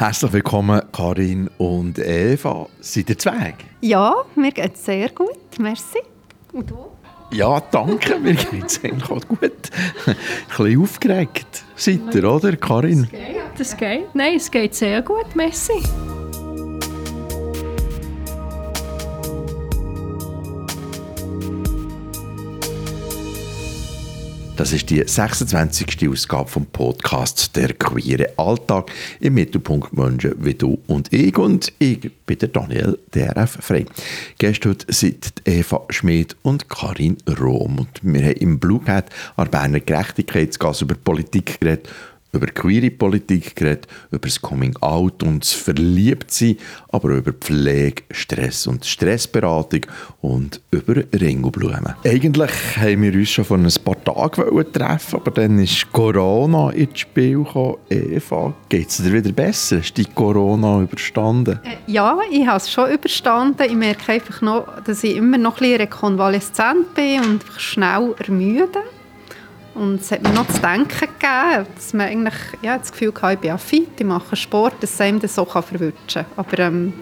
Herzlich 0.00 0.32
willkommen, 0.32 0.80
Karin 0.92 1.50
und 1.58 1.98
Eva. 1.98 2.68
Seid 2.78 3.10
ihr 3.10 3.18
zwei? 3.18 3.54
Ja, 3.80 4.14
mir 4.36 4.52
geht 4.52 4.76
es 4.76 4.84
sehr 4.84 5.08
gut. 5.08 5.58
Merci. 5.58 5.98
Und 6.52 6.70
du? 6.70 6.76
Ja, 7.32 7.60
danke. 7.72 8.16
Mir 8.20 8.34
geht 8.34 8.66
es 8.66 8.84
eigentlich 8.84 9.10
auch 9.10 9.26
gut. 9.26 9.40
Ein 10.06 10.16
bisschen 10.46 10.80
aufgeregt 10.80 11.64
seid 11.74 12.14
ihr, 12.14 12.32
oder, 12.32 12.56
Karin? 12.56 13.08
Das 13.10 13.10
geht. 13.10 13.58
Das 13.58 13.76
geht. 13.76 14.14
Nein, 14.14 14.36
es 14.36 14.48
geht 14.48 14.76
sehr 14.76 15.02
gut. 15.02 15.34
Merci. 15.34 15.82
Das 24.58 24.72
ist 24.72 24.90
die 24.90 25.04
26. 25.06 26.08
Ausgabe 26.08 26.50
vom 26.50 26.66
Podcast 26.66 27.54
«Der 27.54 27.74
queere 27.74 28.32
Alltag». 28.38 28.90
Im 29.20 29.34
Mittelpunkt 29.34 29.96
Menschen 29.96 30.34
wie 30.38 30.54
du 30.54 30.80
und 30.88 31.12
ich. 31.12 31.38
Und 31.38 31.72
ich 31.78 32.10
bin 32.26 32.38
der 32.38 32.48
Daniel 32.48 32.98
DRF 33.14 33.58
Frei. 33.60 33.86
Gestern 34.36 34.76
sind 34.88 35.32
Eva 35.44 35.82
Schmid 35.90 36.36
und 36.42 36.68
Karin 36.68 37.18
Rom. 37.40 37.78
Und 37.78 38.00
wir 38.02 38.20
haben 38.20 38.32
im 38.32 38.58
Blue 38.58 38.80
Cat 38.80 39.10
an 39.36 39.48
Berner 39.48 39.78
Gerechtigkeitsgas 39.78 40.82
über 40.82 40.96
Politik 40.96 41.60
geredet 41.60 41.88
über 42.32 42.46
queere 42.46 42.90
Politik 42.90 43.56
geredet, 43.56 43.86
über 44.10 44.26
das 44.26 44.40
Coming 44.40 44.76
Out 44.80 45.22
und 45.22 45.42
das 45.42 45.52
Verliebtsein, 45.52 46.56
aber 46.90 47.10
über 47.10 47.32
Pflege, 47.32 48.02
Stress 48.10 48.66
und 48.66 48.84
Stressberatung 48.84 49.86
und 50.20 50.60
über 50.70 51.02
Ringelblumen. 51.18 51.94
Eigentlich 52.04 52.50
haben 52.76 53.02
wir 53.02 53.14
uns 53.14 53.30
schon 53.30 53.44
vor 53.44 53.56
ein 53.56 53.68
paar 53.84 54.04
Tagen 54.04 54.72
treffen, 54.72 55.16
aber 55.16 55.30
dann 55.30 55.58
ist 55.58 55.90
Corona 55.92 56.70
ins 56.70 57.00
Spiel 57.00 57.38
gekommen. 57.44 57.76
Eva, 57.88 58.54
geht 58.68 58.88
es 58.88 58.98
dir 58.98 59.12
wieder 59.12 59.32
besser? 59.32 59.78
Hast 59.78 59.96
du 59.96 60.02
die 60.02 60.10
Corona 60.12 60.82
überstanden? 60.82 61.60
Äh, 61.64 61.90
ja, 61.90 62.18
ich 62.30 62.46
habe 62.46 62.58
es 62.58 62.70
schon 62.70 62.90
überstanden. 62.90 63.62
Ich 63.64 63.74
merke 63.74 64.12
einfach 64.12 64.42
noch, 64.42 64.82
dass 64.84 65.02
ich 65.02 65.16
immer 65.16 65.38
noch 65.38 65.56
ein 65.56 65.60
bisschen 65.60 65.80
rekonvaleszent 65.80 66.94
bin 66.94 67.20
und 67.22 67.44
schnell 67.56 68.14
ermüde. 68.18 68.80
Und 69.78 70.00
es 70.00 70.10
hat 70.10 70.24
mir 70.24 70.30
noch 70.30 70.48
zu 70.48 70.60
denken 70.60 70.88
gegeben, 70.88 71.66
dass 71.72 71.92
man 71.94 72.08
eigentlich 72.08 72.34
ja, 72.62 72.76
das 72.76 72.90
Gefühl 72.90 73.12
hatte, 73.22 73.34
ich 73.34 73.40
bin 73.40 73.58
fit, 73.58 73.88
ich 73.96 74.04
mache 74.04 74.34
Sport, 74.34 74.74
dass 74.80 74.92
es 74.92 75.00
einem 75.00 75.20
das 75.20 75.36
so 75.36 75.44
kann 75.44 75.62
verwutschen 75.62 75.94
kann. 76.24 76.26
Aber 76.36 76.58
ähm, 76.58 76.92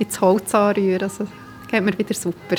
ins 0.00 0.20
Holz 0.20 0.52
anrühren, 0.52 1.02
also, 1.04 1.28
geht 1.70 1.84
mir 1.84 1.96
wieder 1.96 2.14
super. 2.14 2.56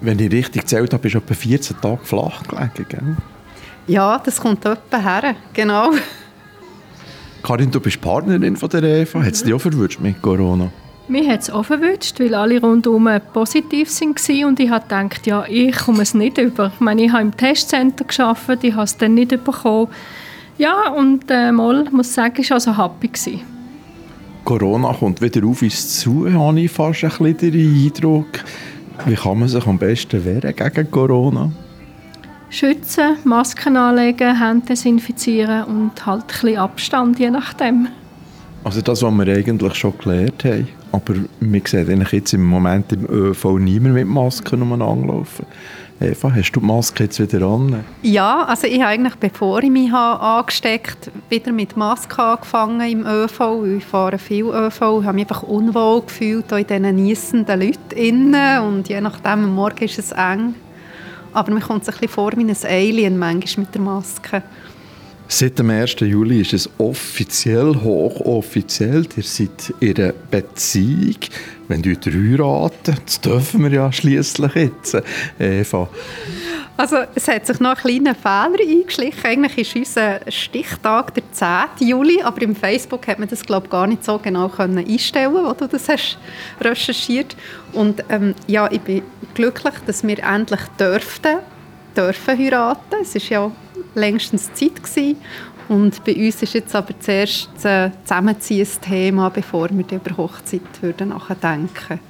Wenn 0.00 0.18
ich 0.18 0.32
richtig 0.32 0.62
gezählt 0.62 0.90
habe, 0.94 1.02
bist 1.02 1.16
du 1.16 1.18
etwa 1.18 1.34
14 1.34 1.80
Tage 1.82 1.98
flach 2.02 2.42
gelegen, 2.44 2.86
gell? 2.88 3.16
Ja, 3.88 4.18
das 4.24 4.40
kommt 4.40 4.64
etwa 4.64 4.98
her, 4.98 5.34
genau. 5.52 5.90
Karin, 7.42 7.70
du 7.70 7.80
bist 7.80 8.00
Partnerin 8.00 8.56
von 8.56 8.70
der 8.70 8.82
Eva. 8.84 9.22
Hat 9.22 9.34
es 9.34 9.42
dich 9.42 9.52
auch 9.52 9.60
verwünscht 9.60 10.00
mit 10.00 10.22
Corona? 10.22 10.70
Mich 11.08 11.26
hat 11.26 11.40
es 11.40 11.50
auch 11.50 11.64
verwünscht, 11.64 12.20
weil 12.20 12.34
alle 12.34 12.60
rundherum 12.60 13.08
positiv 13.32 13.88
waren 13.88 14.44
und 14.44 14.60
ich 14.60 14.68
habe 14.68 14.82
gedacht, 14.82 15.26
ja, 15.26 15.44
ich 15.48 15.74
komme 15.74 16.02
es 16.02 16.12
nicht 16.12 16.36
über. 16.36 16.70
Ich 16.74 16.80
meine, 16.80 17.04
ich 17.04 17.12
habe 17.12 17.22
im 17.22 17.36
Testcenter 17.36 18.04
gearbeitet, 18.04 18.64
ich 18.64 18.74
habe 18.74 18.84
es 18.84 18.96
dann 18.98 19.14
nicht 19.14 19.30
bekommen. 19.30 19.88
Ja, 20.58 20.90
und 20.90 21.24
äh, 21.30 21.50
mal, 21.50 21.88
muss 21.92 22.12
sagen, 22.12 22.34
ich 22.38 22.50
war 22.50 22.56
also 22.56 22.76
happy. 22.76 23.08
Gewesen. 23.08 23.40
Corona 24.44 24.92
kommt 24.92 25.22
wieder 25.22 25.46
auf 25.46 25.62
uns 25.62 26.00
zu, 26.00 26.30
habe 26.30 26.60
ich 26.60 26.70
fast 26.70 27.04
ein 27.04 27.10
bisschen 27.10 27.52
den 27.52 27.86
Eindruck. 27.86 28.44
Wie 29.06 29.14
kann 29.14 29.38
man 29.38 29.48
sich 29.48 29.66
am 29.66 29.78
besten 29.78 30.24
wehren 30.24 30.54
gegen 30.54 30.90
Corona? 30.90 31.50
Schützen, 32.50 33.16
Masken 33.24 33.76
anlegen, 33.76 34.38
Hände 34.38 34.66
desinfizieren 34.68 35.64
und 35.64 36.06
halt 36.06 36.22
ein 36.22 36.26
bisschen 36.26 36.58
Abstand, 36.58 37.18
je 37.18 37.30
nachdem. 37.30 37.88
Also 38.68 38.82
das, 38.82 39.02
was 39.02 39.10
wir 39.14 39.34
eigentlich 39.34 39.74
schon 39.76 39.96
gelernt 39.96 40.44
haben. 40.44 40.68
Aber 40.92 41.14
wir 41.40 41.62
sehen 41.64 42.06
jetzt 42.12 42.34
im 42.34 42.44
Moment 42.44 42.92
im 42.92 43.06
ÖV 43.08 43.58
niemand 43.58 43.94
mit 43.94 44.06
Masken 44.06 44.60
umeinander 44.60 45.06
laufen. 45.06 45.46
Eva, 45.98 46.30
hast 46.34 46.52
du 46.52 46.60
die 46.60 46.66
Maske 46.66 47.04
jetzt 47.04 47.18
wieder 47.18 47.46
an? 47.46 47.82
Ja, 48.02 48.42
also 48.42 48.66
ich 48.66 48.74
habe 48.82 48.88
eigentlich, 48.88 49.14
bevor 49.14 49.62
ich 49.62 49.70
mich 49.70 49.90
angesteckt 49.90 51.06
habe, 51.06 51.18
wieder 51.30 51.50
mit 51.50 51.78
Maske 51.78 52.22
angefangen 52.22 52.82
im 52.82 53.06
ÖV. 53.06 53.64
Ich 53.78 53.86
fahre 53.86 54.18
viel 54.18 54.44
ÖV 54.44 54.82
und 54.82 55.06
habe 55.06 55.14
mich 55.14 55.24
einfach 55.26 55.44
unwohl 55.44 56.02
gefühlt 56.02 56.52
in 56.52 56.66
diesen 56.66 56.94
niesenden 56.96 57.60
Leuten. 57.62 58.34
Und 58.66 58.86
je 58.90 59.00
nachdem, 59.00 59.44
am 59.44 59.54
Morgen 59.54 59.82
ist 59.82 59.98
es 59.98 60.12
eng. 60.12 60.54
Aber 61.32 61.50
mir 61.52 61.60
kommt 61.60 61.84
es 61.84 61.88
ein 61.88 61.92
bisschen 61.92 62.08
vor 62.08 62.32
wie 62.36 62.44
ein 62.44 62.56
Alien 62.64 63.18
manchmal 63.18 63.64
mit 63.64 63.74
der 63.74 63.80
Maske. 63.80 64.42
Seit 65.30 65.58
dem 65.58 65.68
1. 65.68 65.96
Juli 66.00 66.40
ist 66.40 66.54
es 66.54 66.70
offiziell, 66.78 67.74
hochoffiziell, 67.74 69.06
ihr 69.14 69.22
seid 69.22 69.74
in 69.78 69.96
einer 69.96 70.14
Beziehung. 70.30 71.18
Wenn 71.68 71.84
ihr 71.84 71.98
heiraten, 72.02 72.96
das 73.04 73.20
dürfen 73.20 73.62
wir 73.62 73.70
ja 73.70 73.92
schließlich 73.92 74.54
jetzt, 74.54 74.96
Eva. 75.38 75.90
Also 76.78 76.96
es 77.14 77.28
hat 77.28 77.46
sich 77.46 77.60
noch 77.60 77.76
ein 77.76 77.76
kleiner 77.76 78.14
Fehler 78.14 78.58
eingeschlichen. 78.58 79.22
Eigentlich 79.22 79.58
ist 79.58 79.76
unser 79.76 80.20
Stichtag 80.30 81.12
der 81.12 81.24
10. 81.30 81.86
Juli, 81.86 82.22
aber 82.22 82.40
im 82.40 82.56
Facebook 82.56 83.06
hat 83.06 83.18
man 83.18 83.28
das 83.28 83.44
glaube 83.44 83.68
gar 83.68 83.86
nicht 83.86 84.04
so 84.04 84.18
genau 84.18 84.48
können 84.48 84.78
einstellen, 84.78 85.34
wo 85.34 85.52
du 85.52 85.68
das 85.68 85.90
hast 85.90 86.18
recherchiert. 86.58 87.36
Und 87.74 88.02
ähm, 88.08 88.34
ja, 88.46 88.70
ich 88.72 88.80
bin 88.80 89.02
glücklich, 89.34 89.74
dass 89.86 90.06
wir 90.06 90.24
endlich 90.24 90.62
dürften, 90.80 91.40
dürfen 91.94 92.38
heiraten. 92.38 92.96
Es 93.02 93.14
ist 93.14 93.28
ja 93.28 93.52
längstens 93.98 94.52
Zeit 94.54 94.82
gewesen. 94.82 95.16
Und 95.68 96.02
bei 96.04 96.14
uns 96.14 96.42
ist 96.42 96.54
jetzt 96.54 96.74
aber 96.74 96.98
zuerst 96.98 97.50
das 97.62 97.92
Zusammenziehen 98.04 98.64
das 98.64 98.80
Thema, 98.80 99.28
bevor 99.28 99.68
wir 99.70 99.84
über 99.90 100.16
Hochzeit 100.16 100.62
würden 100.80 101.10
nachdenken 101.10 102.00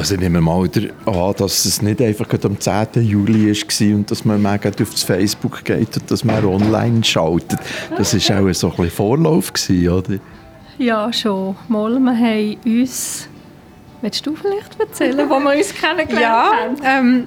also 0.00 0.14
ich 0.14 0.20
nehme 0.20 0.40
mal 0.40 0.66
an, 1.06 1.34
dass 1.36 1.64
es 1.66 1.82
nicht 1.82 2.00
einfach 2.00 2.26
am 2.42 2.58
10. 2.58 2.86
Juli 3.02 3.52
war 3.52 3.96
und 3.96 4.10
dass 4.10 4.24
man 4.24 4.40
mega 4.40 4.70
auf 4.70 4.90
das 4.90 5.02
Facebook 5.02 5.62
geht 5.62 5.94
und 5.94 6.10
dass 6.10 6.24
man 6.24 6.42
online 6.44 7.04
schaltet. 7.04 7.58
Das 7.98 8.14
war 8.14 8.40
auch 8.40 8.52
so 8.54 8.70
ein 8.70 8.76
bisschen 8.76 8.90
Vorlauf, 8.90 9.52
gewesen, 9.52 9.88
oder? 9.90 10.18
Ja, 10.78 11.12
schon. 11.12 11.54
Mal, 11.68 11.98
wir 11.98 12.16
haben 12.16 12.56
uns... 12.64 13.28
Willst 14.00 14.24
du 14.24 14.34
vielleicht 14.34 14.80
erzählen, 14.80 15.28
wo 15.28 15.38
wir 15.38 15.54
uns 15.54 15.74
kennengelernt 15.74 16.80
ja, 16.80 16.94
haben? 16.94 17.26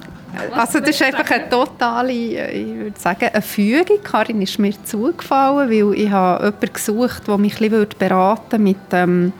also 0.52 0.80
das 0.80 0.90
ist 0.90 1.02
einfach 1.02 1.30
eine 1.30 1.48
totale, 1.48 2.12
ich 2.12 2.66
würde 2.66 2.98
sagen, 2.98 3.28
eine 3.32 3.42
Fügung. 3.42 4.02
Karin 4.02 4.42
ist 4.42 4.58
mir 4.58 4.72
zugefallen, 4.84 5.70
weil 5.70 5.98
ich 5.98 6.10
habe 6.10 6.44
jemanden 6.44 6.72
gesucht, 6.72 7.26
der 7.26 7.38
mich 7.38 7.60
ein 7.60 7.70
bisschen 7.70 7.88
beraten 7.98 8.62
mit 8.62 8.76
ähm, 8.92 9.32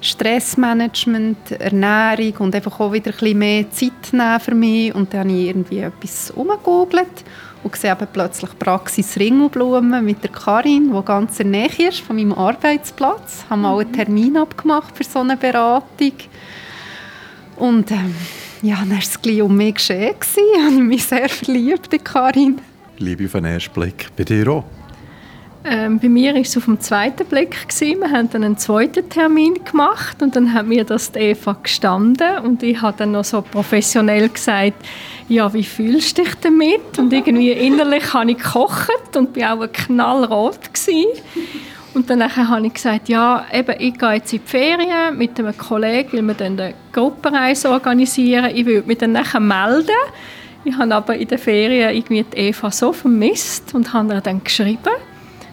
Stressmanagement, 0.00 1.52
Ernährung 1.52 2.34
und 2.40 2.54
einfach 2.54 2.78
auch 2.78 2.92
wieder 2.92 3.10
ein 3.10 3.18
bisschen 3.18 3.38
mehr 3.38 3.70
Zeit 3.70 4.12
nehmen 4.12 4.40
für 4.40 4.54
mich. 4.54 4.94
Und 4.94 5.12
dann 5.14 5.20
habe 5.20 5.32
ich 5.32 5.46
irgendwie 5.48 5.78
etwas 5.78 6.30
umgegoogelt 6.30 7.24
und 7.62 7.74
sehe 7.74 7.92
eben 7.92 8.06
plötzlich 8.12 8.58
Praxis 8.58 9.16
Ringelblumen 9.16 10.04
mit 10.04 10.22
der 10.22 10.30
Karin, 10.30 10.92
die 10.94 11.04
ganz 11.04 11.40
in 11.40 11.52
der 11.52 11.62
Nähe 11.62 11.88
ist 11.88 12.00
von 12.00 12.16
meinem 12.16 12.34
Arbeitsplatz. 12.34 13.46
Haben 13.48 13.62
mal 13.62 13.78
einen 13.78 13.90
mhm. 13.90 13.94
Termin 13.94 14.36
abgemacht 14.36 14.96
für 14.96 15.04
so 15.04 15.20
eine 15.20 15.36
Beratung. 15.36 16.12
Und 17.56 17.90
ähm, 17.90 18.14
ja, 18.64 18.76
dann 18.76 18.92
war 18.92 18.98
es 18.98 19.20
gleich 19.20 19.42
um 19.42 19.56
mich 19.56 19.74
geschehen. 19.74 20.14
Ich 20.36 20.60
habe 20.60 20.82
mich 20.82 21.04
sehr 21.04 21.28
verliebt 21.28 21.92
in 21.92 22.02
Karin. 22.02 22.60
Liebe 22.96 23.26
auf 23.26 23.32
den 23.32 23.44
ersten 23.44 23.74
Blick. 23.74 24.08
Bei 24.16 24.24
dir 24.24 24.48
auch? 24.48 24.64
Ähm, 25.66 25.98
bei 25.98 26.08
mir 26.08 26.34
war 26.34 26.40
es 26.40 26.56
auf 26.56 26.64
dem 26.64 26.80
zweiten 26.80 27.26
Blick. 27.26 27.68
Gewesen. 27.68 28.00
Wir 28.00 28.10
haben 28.10 28.30
dann 28.30 28.42
einen 28.42 28.56
zweiten 28.56 29.06
Termin 29.08 29.62
gemacht 29.64 30.22
und 30.22 30.34
dann 30.34 30.54
hat 30.54 30.66
mir 30.66 30.84
das 30.84 31.14
Eva 31.14 31.56
gestanden 31.62 32.38
und 32.38 32.62
ich 32.62 32.80
habe 32.80 32.96
dann 32.96 33.12
noch 33.12 33.24
so 33.24 33.42
professionell 33.42 34.30
gesagt, 34.30 34.74
ja, 35.28 35.52
wie 35.52 35.64
fühlst 35.64 36.16
du 36.16 36.22
dich 36.22 36.34
damit? 36.36 36.98
Und 36.98 37.12
irgendwie 37.12 37.52
innerlich 37.52 38.14
habe 38.14 38.30
ich 38.30 38.38
gekocht 38.38 39.16
und 39.16 39.36
war 39.36 39.58
auch 39.58 39.72
knallrot. 39.72 40.72
Gewesen. 40.72 41.06
Und 41.94 42.10
dann 42.10 42.36
habe 42.36 42.66
ich 42.66 42.74
gesagt, 42.74 43.08
ja, 43.08 43.46
eben, 43.52 43.76
ich 43.78 43.96
gehe 43.96 44.14
jetzt 44.14 44.32
in 44.32 44.40
die 44.40 44.48
Ferien 44.48 45.16
mit 45.16 45.38
einem 45.38 45.56
Kollegen, 45.56 46.12
weil 46.12 46.22
wir 46.22 46.34
dann 46.34 46.58
eine 46.58 46.74
Gruppenreise 46.92 47.70
organisieren. 47.70 48.50
Ich 48.52 48.66
würde 48.66 48.88
mich 48.88 48.98
dann 48.98 49.12
nachher 49.12 49.40
melden. 49.40 49.94
Ich 50.64 50.76
habe 50.76 50.94
aber 50.94 51.16
in 51.16 51.28
den 51.28 51.38
Ferien 51.38 51.94
irgendwie 51.94 52.24
die 52.24 52.36
Eva 52.36 52.70
so 52.70 52.92
vermisst 52.92 53.74
und 53.74 53.92
habe 53.92 54.14
ihr 54.14 54.20
dann 54.20 54.42
geschrieben. 54.42 54.94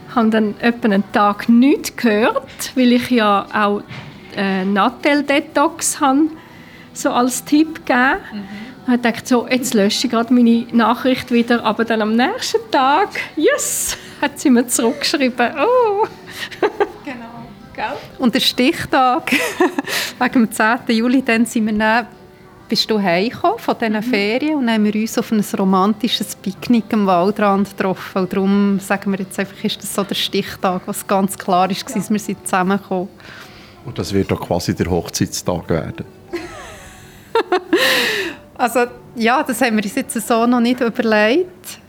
Ich 0.09 0.15
habe 0.15 0.29
dann 0.29 0.55
etwa 0.61 0.85
einen 0.85 1.03
Tag 1.11 1.47
nichts 1.47 1.95
gehört, 1.95 2.71
weil 2.75 2.93
ich 2.93 3.09
ja 3.11 3.45
auch 3.53 3.83
äh, 4.35 4.65
Nattel-Detox 4.65 5.99
habe, 6.01 6.21
so 6.93 7.11
als 7.11 7.45
Tipp 7.45 7.85
gegeben. 7.85 8.19
Mhm. 8.33 8.93
Ich 8.93 9.01
dachte 9.01 9.21
so, 9.25 9.47
jetzt 9.47 9.73
lösche 9.75 10.07
ich 10.07 10.11
gerade 10.11 10.33
meine 10.33 10.65
Nachricht 10.71 11.31
wieder, 11.31 11.63
aber 11.63 11.85
dann 11.85 12.01
am 12.01 12.15
nächsten 12.15 12.59
Tag, 12.71 13.09
yes, 13.35 13.95
hat 14.21 14.39
sie 14.39 14.49
mir 14.49 14.67
zurückgeschrieben, 14.67 15.51
oh, 15.57 16.07
genau. 17.03 17.97
Und 18.19 18.35
der 18.35 18.39
Stichtag, 18.39 19.31
wegen 20.19 20.33
dem 20.33 20.51
10. 20.51 20.79
Juli, 20.89 21.23
dann 21.23 21.45
sind 21.45 21.65
wir 21.65 21.73
dann 21.73 22.07
bist 22.71 22.89
du 22.89 23.01
heimgekommen 23.01 23.59
von 23.59 23.77
diesen 23.77 23.95
mhm. 23.95 24.03
Ferien 24.03 24.55
und 24.55 24.69
haben 24.69 24.85
wir 24.85 24.95
uns 24.95 25.17
auf 25.17 25.29
ein 25.33 25.43
romantisches 25.59 26.37
Picknick 26.37 26.85
am 26.93 27.05
Waldrand 27.05 27.69
getroffen. 27.69 28.21
Und 28.21 28.31
darum 28.31 28.79
sagen 28.79 29.11
wir 29.11 29.19
jetzt 29.19 29.37
einfach, 29.37 29.61
ist 29.61 29.83
das 29.83 29.93
so 29.93 30.05
der 30.05 30.15
Stichtag, 30.15 30.83
was 30.85 31.05
ganz 31.05 31.37
klar 31.37 31.69
ist, 31.69 31.83
ja. 31.89 32.09
wir 32.09 32.19
sind 32.19 32.45
zusammengekommen. 32.45 33.09
Und 33.83 33.99
das 33.99 34.13
wird 34.13 34.31
doch 34.31 34.39
quasi 34.39 34.73
der 34.73 34.89
Hochzeitstag 34.89 35.67
werden? 35.67 36.05
also 38.57 38.85
ja, 39.15 39.43
das 39.43 39.59
haben 39.59 39.75
wir 39.75 39.83
uns 39.83 39.95
jetzt 39.95 40.13
so 40.25 40.47
noch 40.47 40.61
nicht 40.61 40.79
überlegt. 40.79 41.80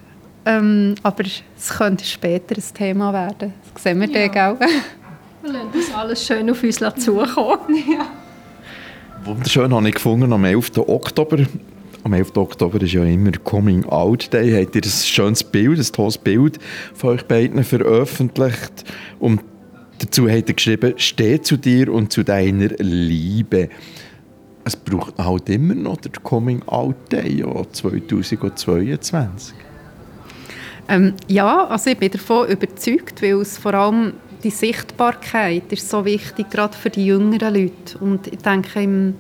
Ähm, 0.44 0.94
aber 1.02 1.24
es 1.24 1.68
könnte 1.68 2.04
später 2.04 2.56
ein 2.56 2.74
Thema 2.74 3.12
werden. 3.12 3.54
Das 3.74 3.82
sehen 3.82 4.00
wir 4.00 4.08
ja. 4.08 4.28
dann, 4.28 4.58
gell? 4.58 4.68
Wir 5.42 5.52
lassen 5.52 5.68
das 5.72 5.94
alles 5.94 6.26
schön 6.26 6.50
auf 6.50 6.62
uns 6.62 6.76
zukommen. 6.76 7.76
Ja. 7.90 8.06
Wunderschön 9.24 9.72
habe 9.72 9.88
ich 9.88 9.94
gefunden 9.94 10.32
am 10.32 10.44
11. 10.44 10.78
Oktober. 10.78 11.38
Am 12.02 12.12
11. 12.12 12.36
Oktober 12.36 12.82
ist 12.82 12.92
ja 12.92 13.04
immer 13.04 13.30
Coming 13.44 13.84
Out 13.84 14.32
Day. 14.32 14.60
Habt 14.60 14.74
ihr 14.74 14.82
ein 14.82 14.88
schönes 14.88 15.44
Bild, 15.44 15.78
ein 15.78 15.92
tolles 15.92 16.18
Bild 16.18 16.58
von 16.94 17.10
euch 17.10 17.24
beiden 17.26 17.62
veröffentlicht. 17.62 18.84
Und 19.20 19.40
dazu 20.00 20.28
habt 20.28 20.48
ihr 20.48 20.54
geschrieben, 20.54 20.94
steh 20.96 21.40
zu 21.40 21.56
dir 21.56 21.92
und 21.92 22.12
zu 22.12 22.24
deiner 22.24 22.70
Liebe. 22.78 23.68
Es 24.64 24.74
braucht 24.74 25.16
halt 25.18 25.48
immer 25.48 25.74
noch 25.74 25.98
der 25.98 26.10
Coming 26.22 26.62
Out 26.66 27.12
Day 27.12 27.40
ja, 27.40 27.62
2022. 27.70 29.54
Ähm, 30.88 31.14
ja, 31.29 31.67
also 31.67 31.90
ich 31.90 31.99
bin 31.99 32.11
davon 32.11 32.49
überzeugt, 32.49 33.23
weil 33.23 33.40
es 33.40 33.58
vor 33.58 33.75
allem 33.75 34.14
die 34.43 34.50
Sichtbarkeit 34.50 35.73
ist 35.73 35.88
so 35.88 36.05
wichtig, 36.05 36.50
gerade 36.50 36.76
für 36.76 36.90
die 36.90 37.06
jüngeren 37.06 37.55
Leute. 37.55 37.99
Und 38.00 38.26
ich 38.26 38.38
denke, 38.38 38.82
im 38.82 39.14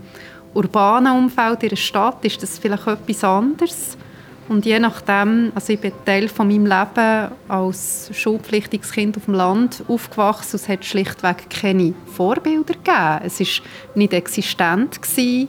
urbanen 0.54 1.16
Umfeld 1.16 1.62
in 1.62 1.68
der 1.70 1.76
Stadt 1.76 2.24
ist 2.24 2.42
das 2.42 2.58
vielleicht 2.58 2.86
etwas 2.86 3.24
anderes. 3.24 3.96
Und 4.48 4.66
je 4.66 4.78
nachdem, 4.78 5.52
also 5.54 5.72
ich 5.72 5.80
bin 5.80 5.92
Teil 6.04 6.28
von 6.28 6.48
meinem 6.48 6.66
Leben 6.66 7.32
als 7.48 8.10
schulpflichtiges 8.12 8.92
Kind 8.92 9.16
auf 9.16 9.26
dem 9.26 9.34
Land 9.34 9.84
aufgewachsen. 9.86 10.56
Es 10.56 10.68
hat 10.68 10.84
schlichtweg 10.84 11.48
keine 11.48 11.94
Vorbilder 12.06 12.74
gegeben. 12.74 13.20
Es 13.24 13.40
war 13.40 13.64
nicht 13.94 14.12
existent. 14.12 15.00
Gewesen. 15.00 15.48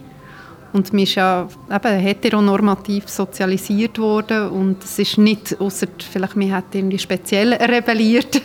Und 0.73 0.91
man 0.91 1.03
ist 1.03 1.15
ja 1.15 1.47
eben 1.71 1.99
heteronormativ 1.99 3.07
sozialisiert 3.07 3.99
worden 3.99 4.49
und 4.49 4.83
es 4.83 4.97
ist 4.97 5.19
nicht, 5.19 5.55
außer 5.61 5.87
vielleicht 6.11 6.35
man 6.35 6.51
hat 6.51 6.73
irgendwie 6.73 6.97
speziell 6.97 7.53
rebelliert. 7.53 8.41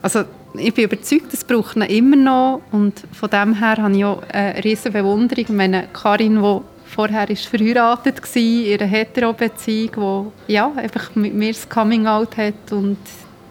Also 0.00 0.24
ich 0.54 0.72
bin 0.72 0.84
überzeugt, 0.84 1.32
es 1.32 1.44
braucht 1.44 1.76
ihn 1.76 1.82
immer 1.82 2.16
noch 2.16 2.62
und 2.70 2.94
von 3.12 3.30
dem 3.30 3.54
her 3.54 3.76
habe 3.78 3.96
ich 3.96 4.04
auch 4.04 4.22
eine 4.32 4.62
riesige 4.62 4.90
Bewunderung. 4.90 5.44
Ich 5.44 5.48
meine, 5.48 5.88
Karin, 5.92 6.42
die 6.42 6.60
vorher 6.86 7.28
ist 7.30 7.46
verheiratet 7.46 8.20
war, 8.22 8.42
in 8.42 8.80
einer 8.80 8.90
Hetero-Beziehung, 8.90 10.32
die 10.46 10.52
ja, 10.52 10.70
einfach 10.76 11.14
mit 11.16 11.34
mir 11.34 11.52
das 11.52 11.68
Coming-out 11.68 12.36
hat 12.36 12.70
und 12.70 12.98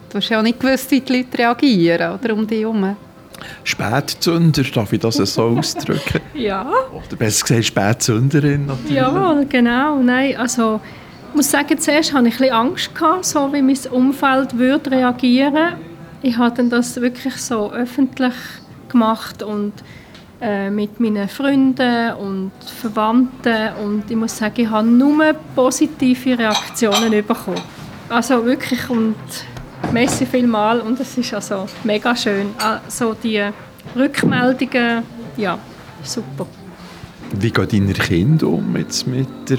du 0.10 0.18
hast 0.18 0.30
ja 0.30 0.40
auch 0.40 0.44
nicht 0.44 0.60
gewusst, 0.60 0.92
wie 0.92 1.02
die 1.02 1.18
Leute 1.18 1.38
reagieren 1.38 2.20
oder, 2.20 2.34
um 2.34 2.46
dich 2.46 2.62
herum. 2.62 2.96
Spätzünder, 3.64 4.64
darf 4.64 4.94
ich 4.94 5.00
das 5.00 5.16
so 5.16 5.44
ausdrücken? 5.58 6.22
ja. 6.34 6.66
Oder 6.92 7.16
besser 7.18 7.46
gesagt 7.46 7.66
Spätzünderin 7.66 8.66
natürlich. 8.66 8.96
Ja, 8.96 9.44
genau. 9.48 10.00
Nein, 10.02 10.38
also 10.38 10.80
ich 11.30 11.36
muss 11.36 11.52
sagen, 11.52 11.78
zuerst 11.80 12.14
hatte 12.14 12.28
ich 12.28 12.34
ein 12.34 12.40
bisschen 12.40 12.54
Angst, 12.54 12.94
gehabt, 12.94 13.26
so 13.26 13.54
wie 13.54 13.62
mein 13.62 13.78
Umfeld 13.92 14.58
würde 14.58 14.92
reagieren 14.92 15.76
Ich 16.22 16.38
habe 16.38 16.56
dann 16.56 16.70
das 16.70 17.00
wirklich 17.00 17.36
so 17.38 17.72
öffentlich 17.72 18.34
gemacht 18.90 19.42
und 19.42 19.74
äh, 20.42 20.70
mit 20.70 21.00
meinen 21.00 21.30
Freunden 21.30 22.14
und 22.16 22.52
Verwandten 22.82 23.70
und 23.84 24.10
ich 24.10 24.18
muss 24.18 24.38
sagen, 24.38 24.62
ich 24.62 24.70
habe 24.70 24.88
nur 24.88 25.34
positive 25.56 26.38
Reaktionen 26.38 27.12
bekommen. 27.12 27.62
Also 28.10 28.44
wirklich 28.44 28.90
und 28.90 29.16
Merci 29.92 30.26
vielmal 30.26 30.80
und 30.80 31.00
es 31.00 31.18
ist 31.18 31.34
also 31.34 31.66
mega 31.84 32.16
schön. 32.16 32.48
Also 32.58 33.14
die 33.14 33.44
Rückmeldungen, 33.96 35.04
ja, 35.38 35.58
super. 36.04 36.48
Wie 37.34 37.52
geht 37.52 37.74
deine 37.74 37.94
Kinder 37.94 38.48
um 38.48 38.76
jetzt 38.78 39.08
mit 39.08 39.28
der 39.50 39.58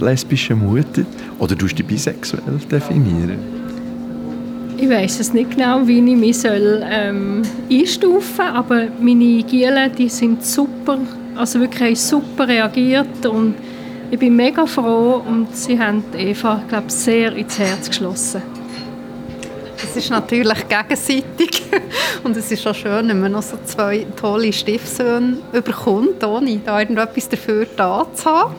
lesbischen 0.00 0.64
Mutter? 0.64 1.02
Oder 1.38 1.56
tust 1.56 1.72
du 1.72 1.76
dich 1.82 1.86
bisexuell 1.86 2.58
definieren? 2.70 3.38
Ich 4.78 4.88
weiß 4.88 5.20
es 5.20 5.32
nicht 5.32 5.52
genau, 5.52 5.86
wie 5.86 5.98
ich 5.98 6.16
mich 6.16 6.38
soll, 6.38 6.84
ähm, 6.84 7.42
einstufen 7.70 8.36
soll, 8.36 8.46
aber 8.46 8.88
meine 9.00 9.42
Gielen, 9.42 9.90
die 9.96 10.10
sind 10.10 10.44
super, 10.44 10.98
also 11.34 11.60
wirklich 11.60 11.98
super 11.98 12.46
reagiert 12.46 13.24
und 13.24 13.54
ich 14.10 14.18
bin 14.18 14.36
mega 14.36 14.66
froh 14.66 15.22
und 15.26 15.56
sie 15.56 15.78
haben 15.78 16.04
Eva, 16.16 16.62
glaube 16.68 16.90
sehr 16.90 17.34
ins 17.34 17.58
Herz 17.58 17.88
geschlossen. 17.88 18.42
Es 19.82 19.96
ist 19.96 20.10
natürlich 20.10 20.68
gegenseitig 20.68 21.62
und 22.24 22.36
es 22.36 22.50
ist 22.50 22.66
auch 22.66 22.74
schön, 22.74 23.08
wenn 23.08 23.20
man 23.20 23.32
noch 23.32 23.42
so 23.42 23.58
zwei 23.64 24.06
tolle 24.16 24.52
Stiefsöhne 24.52 25.38
überkommt, 25.52 26.24
ohne 26.24 26.58
da 26.58 26.80
irgendetwas 26.80 27.28
dafür 27.28 27.66
da 27.76 28.06
zu 28.14 28.24
haben. 28.24 28.54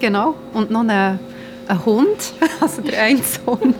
Genau. 0.00 0.34
Und 0.52 0.70
noch 0.70 0.80
einen, 0.80 1.18
einen 1.68 1.84
Hund, 1.84 2.32
also 2.60 2.82
der 2.82 3.02
eine 3.02 3.22
Sohn, 3.22 3.74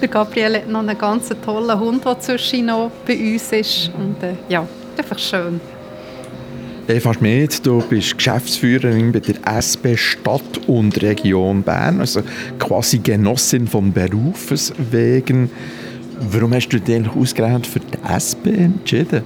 der 0.00 0.08
Gabriel 0.08 0.56
hat 0.56 0.68
noch 0.68 0.80
einen 0.80 0.98
ganz 0.98 1.28
tollen 1.44 1.78
Hund, 1.78 2.04
der 2.04 2.20
zwischen 2.20 2.66
noch 2.66 2.90
bei 3.06 3.16
uns 3.16 3.52
ist. 3.52 3.90
Und 3.96 4.22
äh, 4.22 4.34
ja, 4.48 4.66
einfach 4.98 5.18
schön. 5.18 5.60
Eva 6.88 7.12
Schmidt, 7.14 7.66
du 7.66 7.82
bist 7.82 8.16
Geschäftsführerin 8.16 9.10
bei 9.10 9.18
der 9.18 9.34
SP 9.50 9.98
Stadt 9.98 10.60
und 10.68 11.02
Region 11.02 11.64
Bern, 11.64 11.98
also 11.98 12.22
quasi 12.60 12.98
Genossin 12.98 13.66
vom 13.66 13.92
Berufes 13.92 14.72
wegen. 14.92 15.50
Warum 16.20 16.54
hast 16.54 16.68
du 16.68 16.80
dich 16.80 17.08
ausgerechnet 17.08 17.66
für 17.66 17.80
die 17.80 17.98
SP 18.08 18.48
entschieden? 18.56 19.22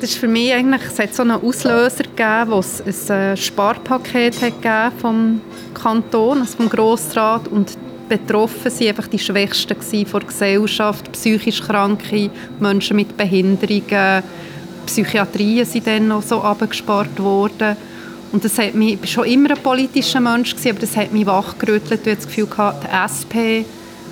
Das 0.00 0.10
ist 0.10 0.18
für 0.18 0.28
mich 0.28 0.52
eigentlich, 0.52 0.82
es 0.86 0.98
hat 0.98 1.14
so 1.14 1.22
einen 1.22 1.32
Auslöser 1.32 2.04
gegeben, 2.04 2.50
wo 2.50 2.58
es 2.60 3.10
ein 3.10 3.16
äh, 3.16 3.36
Sparpaket 3.36 4.40
hat 4.42 4.92
vom 5.00 5.40
Kanton, 5.74 6.40
also 6.40 6.56
vom 6.56 6.68
Grossrat 6.68 7.48
und 7.48 7.76
betroffen 8.08 8.70
sind 8.70 8.88
einfach 8.88 9.08
die 9.08 9.18
Schwächsten 9.18 9.76
der 9.78 10.20
Gesellschaft, 10.20 11.12
psychisch 11.12 11.60
Kranke, 11.60 12.30
Menschen 12.58 12.96
mit 12.96 13.16
Behinderungen, 13.16 14.22
Psychiatrien 14.86 15.66
sind 15.66 15.86
dann 15.86 16.08
noch 16.08 16.22
so 16.22 16.40
abgespart 16.40 17.18
worden. 17.18 17.76
Und 18.32 18.44
das 18.44 18.58
hat 18.58 18.74
mich, 18.74 18.94
ich 18.94 19.00
war 19.00 19.06
schon 19.06 19.24
immer 19.24 19.50
ein 19.50 19.62
politischer 19.62 20.20
Mensch, 20.20 20.54
aber 20.64 20.78
das 20.78 20.96
hat 20.96 21.12
mich 21.12 21.26
wachgerüttelt. 21.26 22.00
Ich 22.06 22.12
hatte 22.12 22.16
das 22.16 22.26
Gefühl, 22.26 22.48
die 22.56 22.88
SP 22.88 23.64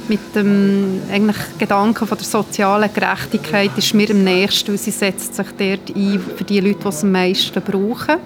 mit 0.09 0.35
dem 0.35 1.01
eigentlich 1.11 1.37
Gedanken 1.59 2.07
von 2.07 2.19
der 2.19 2.27
sozialen 2.27 2.91
Gerechtigkeit 2.93 3.71
ist 3.77 3.95
mir 3.95 4.11
am 4.11 4.25
nächsten, 4.25 4.71
weil 4.71 4.79
sie 4.79 4.91
setzt 4.91 5.35
sich 5.35 5.47
dort 5.59 5.97
ein 5.97 6.21
für 6.37 6.45
die 6.45 6.61
Leute, 6.61 6.81
die 6.83 6.89
es 6.89 7.03
am 7.03 7.13
meisten 7.13 7.63
brauchen. 7.63 8.17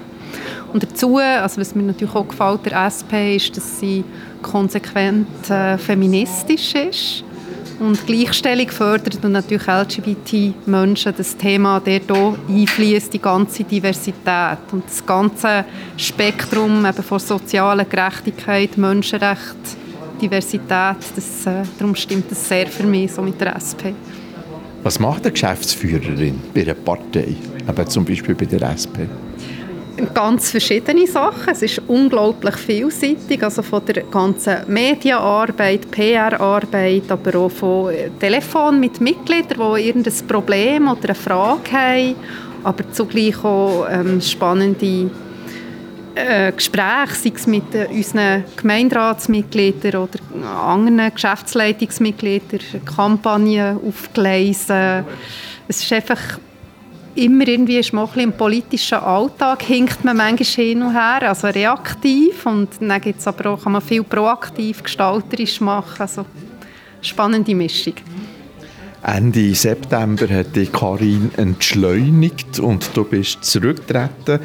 Und 0.72 0.82
dazu, 0.82 1.16
also 1.16 1.60
was 1.60 1.74
mir 1.74 1.82
natürlich 1.82 2.14
auch 2.14 2.28
gefällt 2.28 2.66
der 2.66 2.86
SP, 2.86 3.36
ist, 3.36 3.56
dass 3.56 3.80
sie 3.80 4.04
konsequent 4.42 5.50
äh, 5.50 5.76
feministisch 5.76 6.74
ist 6.74 7.24
und 7.80 8.06
Gleichstellung 8.06 8.68
fördert 8.68 9.24
und 9.24 9.32
natürlich 9.32 9.66
LGBT-Menschen 9.66 11.14
das 11.16 11.36
Thema 11.36 11.80
dort 11.80 12.12
auch 12.12 12.36
einfließt, 12.48 13.12
die 13.12 13.20
ganze 13.20 13.64
Diversität 13.64 14.58
und 14.70 14.84
das 14.84 15.04
ganze 15.04 15.64
Spektrum 15.96 16.84
eben 16.84 17.02
von 17.02 17.18
sozialer 17.18 17.86
Gerechtigkeit, 17.86 18.76
Menschenrecht, 18.76 19.79
Diversität, 20.20 20.96
das, 21.16 21.46
äh, 21.46 21.62
darum 21.78 21.94
stimmt 21.94 22.30
das 22.30 22.48
sehr 22.48 22.66
für 22.66 22.86
mich 22.86 23.12
so 23.12 23.22
mit 23.22 23.40
der 23.40 23.56
SP. 23.56 23.94
Was 24.82 24.98
macht 24.98 25.24
eine 25.24 25.32
Geschäftsführerin 25.32 26.40
bei 26.54 26.62
einer 26.62 26.74
Partei, 26.74 27.36
aber 27.66 27.86
zum 27.86 28.04
Beispiel 28.04 28.34
bei 28.34 28.46
der 28.46 28.62
SP? 28.72 29.04
Ganz 30.14 30.50
verschiedene 30.50 31.06
Sachen. 31.06 31.52
Es 31.52 31.60
ist 31.60 31.82
unglaublich 31.86 32.56
vielseitig, 32.56 33.42
also 33.42 33.62
von 33.62 33.84
der 33.84 34.04
ganzen 34.04 34.56
Medienarbeit, 34.66 35.90
PR-Arbeit, 35.90 37.10
aber 37.10 37.38
auch 37.38 37.50
von 37.50 37.92
Telefon 38.18 38.80
mit 38.80 39.00
Mitgliedern, 39.00 39.74
die 39.76 39.86
irgendein 39.88 40.26
Problem 40.26 40.88
oder 40.88 41.10
eine 41.10 41.14
Frage 41.14 41.72
haben, 41.72 42.14
aber 42.64 42.90
zugleich 42.92 43.44
auch 43.44 43.86
ähm, 43.90 44.20
spannende 44.22 45.10
äh, 46.14 46.52
sei 46.58 47.30
es 47.34 47.46
mit 47.46 47.74
äh, 47.74 47.86
unseren 47.90 48.44
Gemeinderatsmitgliedern 48.56 50.02
oder 50.02 50.18
anderen 50.44 51.12
Geschäftsleitungsmitgliedern, 51.12 52.60
Kampagnen 52.84 53.78
aufgelesen. 53.86 55.04
Es 55.68 55.82
ist 55.82 55.92
einfach 55.92 56.38
immer 57.14 57.46
irgendwie 57.46 57.78
ist 57.78 57.92
man 57.92 58.08
im 58.16 58.32
politischen 58.32 58.98
Alltag 58.98 59.62
hinkt 59.62 60.04
man 60.04 60.16
manchmal 60.16 60.66
hin 60.66 60.82
und 60.82 60.92
her, 60.92 61.28
also 61.28 61.48
reaktiv 61.48 62.46
und 62.46 62.68
dann 62.80 63.00
gibt's 63.00 63.26
aber 63.26 63.50
auch, 63.50 63.62
kann 63.62 63.72
man 63.72 63.82
viel 63.82 64.04
proaktiv, 64.04 64.82
gestalterisch 64.82 65.60
machen, 65.60 66.00
also 66.00 66.24
spannende 67.02 67.54
Mischung. 67.54 67.94
Ende 69.02 69.54
September 69.54 70.28
hat 70.28 70.54
die 70.54 70.66
Karin 70.66 71.30
entschleunigt 71.36 72.58
und 72.60 72.90
du 72.94 73.04
bist 73.04 73.44
zurückgetreten 73.44 74.40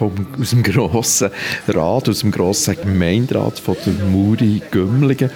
vom, 0.00 0.12
aus 0.40 0.50
dem 0.50 0.62
grossen 0.62 1.30
Rat, 1.68 2.08
aus 2.08 2.20
dem 2.20 2.30
grossen 2.30 2.74
Gemeinderat 2.82 3.58
von 3.58 3.76
der 3.84 3.92
Muri 4.06 4.62
Gümligen. 4.70 5.30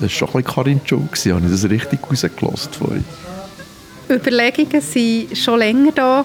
Das 0.00 0.02
war 0.02 0.08
schon 0.08 0.28
ein 0.28 0.32
bisschen 0.32 0.54
Karin 0.54 0.80
Schuld, 0.84 1.34
habe 1.34 1.44
ich 1.44 1.52
das 1.52 1.70
richtig 1.70 2.00
rausgelassen 2.02 2.70
euch? 2.88 4.16
Überlegungen 4.16 4.72
waren 4.82 5.36
schon 5.36 5.58
länger 5.58 5.92
da. 5.92 6.24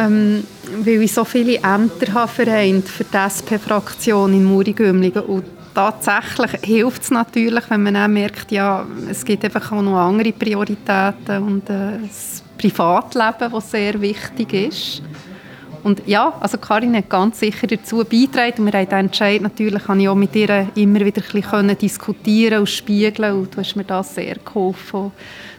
ähm, 0.00 0.44
weil 0.84 1.02
ich 1.02 1.12
so 1.12 1.24
viele 1.24 1.56
Ämter 1.56 2.14
habe 2.14 2.32
vereint 2.32 2.88
für 2.88 3.04
die 3.04 3.16
SP-Fraktion 3.16 4.32
in 4.32 4.44
Muri-Gümligen. 4.44 5.22
Und 5.22 5.44
tatsächlich 5.74 6.52
hilft 6.62 7.02
es 7.02 7.10
natürlich, 7.10 7.68
wenn 7.68 7.82
man 7.82 7.94
dann 7.94 8.12
merkt, 8.12 8.50
ja, 8.50 8.86
es 9.10 9.22
gibt 9.22 9.44
einfach 9.44 9.70
auch 9.70 9.82
noch 9.82 9.98
andere 9.98 10.32
Prioritäten 10.32 11.42
und 11.42 11.68
äh, 11.68 11.98
das 12.08 12.42
Privatleben, 12.56 13.52
das 13.52 13.70
sehr 13.70 14.00
wichtig 14.00 14.52
ist. 14.54 15.02
Und 15.82 16.02
ja, 16.06 16.32
also 16.40 16.58
Karin 16.58 16.96
hat 16.96 17.10
ganz 17.10 17.40
sicher 17.40 17.66
dazu 17.66 17.98
beigetragen 17.98 18.62
und 18.62 18.72
wir 18.72 18.78
haben 18.78 18.88
den 18.88 18.98
Entscheid 18.98 19.42
natürlich 19.42 19.88
habe 19.88 20.00
ich 20.00 20.08
auch 20.08 20.14
mit 20.14 20.34
ihr 20.36 20.68
immer 20.76 21.00
wieder 21.00 21.22
ein 21.22 21.40
bisschen 21.40 21.78
diskutieren 21.78 22.60
und 22.60 22.68
spiegeln 22.68 23.34
und 23.34 23.54
du 23.54 23.58
hast 23.58 23.74
mir 23.74 23.84
das 23.84 24.14
sehr 24.14 24.36
geholfen, 24.36 25.10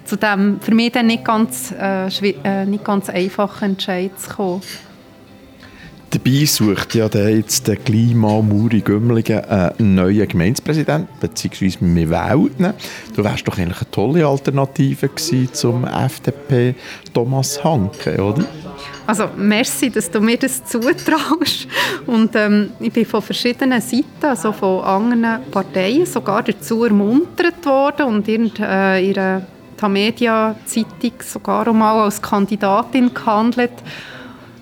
zu 0.06 0.16
dem 0.16 0.62
für 0.62 0.74
mich 0.74 0.94
dann 0.94 1.08
nicht 1.08 1.26
ganz, 1.26 1.74
äh, 1.78 2.08
äh, 2.08 2.66
nicht 2.66 2.86
ganz 2.86 3.10
einfachen 3.10 3.72
Entscheid 3.72 4.18
zu 4.18 4.30
kommen. 4.30 4.62
Dabei 6.14 6.46
sucht 6.46 6.94
ja 6.94 7.10
der 7.10 7.36
jetzt 7.38 7.68
der 7.68 7.76
Klima 7.76 8.40
Muri 8.40 8.82
Gümligen 8.82 9.44
einen 9.46 9.96
neuen 9.96 10.28
Gemeindepräsidenten, 10.28 11.08
beziehungsweise 11.20 11.80
wir 11.82 12.10
wählen 12.12 12.74
Du 13.16 13.24
wärst 13.24 13.48
doch 13.48 13.58
eigentlich 13.58 13.82
eine 13.82 13.90
tolle 13.90 14.28
Alternative 14.28 15.10
zum 15.52 15.86
FDP 15.86 16.76
Thomas 17.16 17.64
Hanke, 17.64 18.24
oder? 18.24 18.46
Also 19.08 19.28
merci, 19.36 19.90
dass 19.90 20.12
du 20.12 20.22
mir 20.22 20.38
das 20.38 20.64
zutraust. 20.64 21.68
Und 22.06 22.36
ähm, 22.36 22.70
ich 22.80 22.94
bin 22.94 23.08
von 23.08 23.24
verschiedenen 23.24 23.82
Seiten, 23.82 24.06
also 24.22 24.52
von 24.52 24.84
anderen 24.84 25.40
Parteien, 25.50 26.06
sogar 26.06 26.44
dazu 26.44 26.84
ermuntert 26.84 27.66
worden 27.66 28.06
und 28.06 28.28
in 28.28 28.52
äh, 28.60 29.04
ihrer 29.04 29.42
Tamedia-Zeitung 29.78 31.14
sogar 31.22 31.68
einmal 31.68 32.02
als 32.04 32.22
Kandidatin 32.22 33.12
gehandelt. 33.12 33.72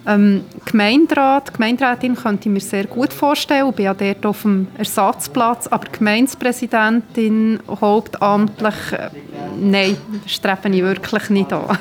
Ähm, 0.08 0.46
Gemeinderat, 0.66 1.54
Gemeinderätin 1.54 2.16
könnte 2.16 2.50
ich 2.50 2.54
mir 2.54 2.60
sehr 2.60 2.86
gut 2.86 3.14
vorstellen. 3.14 3.70
Ich 3.70 3.76
bin 3.76 3.86
ja 3.86 3.94
dort 3.94 4.26
auf 4.26 4.42
dem 4.42 4.68
Ersatzplatz. 4.78 5.68
Aber 5.68 5.86
Gemeindepräsidentin 5.92 7.60
hauptamtlich, 7.70 8.92
äh, 8.94 9.10
nein, 9.60 9.98
strebe 10.26 10.70
ich 10.70 10.82
wirklich 10.82 11.30
nicht 11.30 11.54
an. 11.54 11.78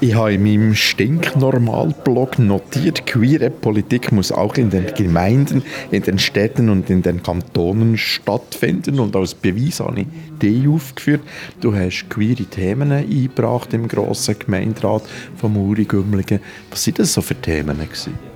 Ich 0.00 0.14
habe 0.14 0.34
in 0.34 0.44
meinem 0.44 0.74
Stinknormal-Blog 0.76 2.38
notiert, 2.38 3.04
queere 3.04 3.50
Politik 3.50 4.12
muss 4.12 4.30
auch 4.30 4.54
in 4.54 4.70
den 4.70 4.94
Gemeinden, 4.94 5.64
in 5.90 6.02
den 6.02 6.20
Städten 6.20 6.68
und 6.68 6.88
in 6.88 7.02
den 7.02 7.20
Kantonen 7.20 7.98
stattfinden. 7.98 9.00
Und 9.00 9.16
als 9.16 9.34
Beweis 9.34 9.80
habe 9.80 10.02
ich 10.02 10.06
die 10.40 10.68
aufgeführt. 10.68 11.22
Du 11.60 11.74
hast 11.74 12.08
queere 12.10 12.44
Themen 12.44 12.92
eingebracht 12.92 13.74
im 13.74 13.88
grossen 13.88 14.38
Gemeinderat 14.38 15.02
von 15.36 15.52
Muri 15.52 15.84
Gümligen. 15.84 16.38
Was 16.70 16.86
waren 16.86 16.94
das 16.94 17.12
so 17.12 17.20
für 17.20 17.34
Themen? 17.34 17.80
Gewesen? 17.80 18.27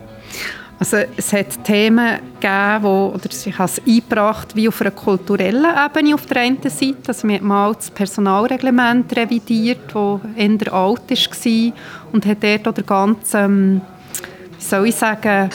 Also 0.82 0.96
es 1.16 1.32
hat 1.32 1.62
Themen 1.62 2.18
gegeben, 2.40 2.82
wo, 2.82 3.12
oder 3.14 3.26
ich 3.30 3.56
habe 3.56 3.70
es 3.70 3.80
eingebracht, 3.86 4.56
wie 4.56 4.66
auf 4.66 4.80
einer 4.80 4.90
kulturellen 4.90 5.64
Ebene 5.64 6.12
auf 6.12 6.26
der 6.26 6.42
einen 6.42 6.60
Seite. 6.60 6.96
Also 7.06 7.28
wir 7.28 7.36
haben 7.36 7.46
mal 7.46 7.72
das 7.72 7.88
Personalreglement 7.88 9.16
revidiert, 9.16 9.94
das 9.94 10.20
eher 10.34 10.72
alt 10.72 11.08
war 11.08 11.72
und 12.12 12.26
hat 12.26 12.42
dort 12.42 12.66
auch 12.66 12.74
der 12.74 12.82
ganze, 12.82 13.38
ähm, 13.38 13.80
wie 14.58 14.64
soll 14.64 14.88
ich 14.88 14.96
sagen, 14.96 15.50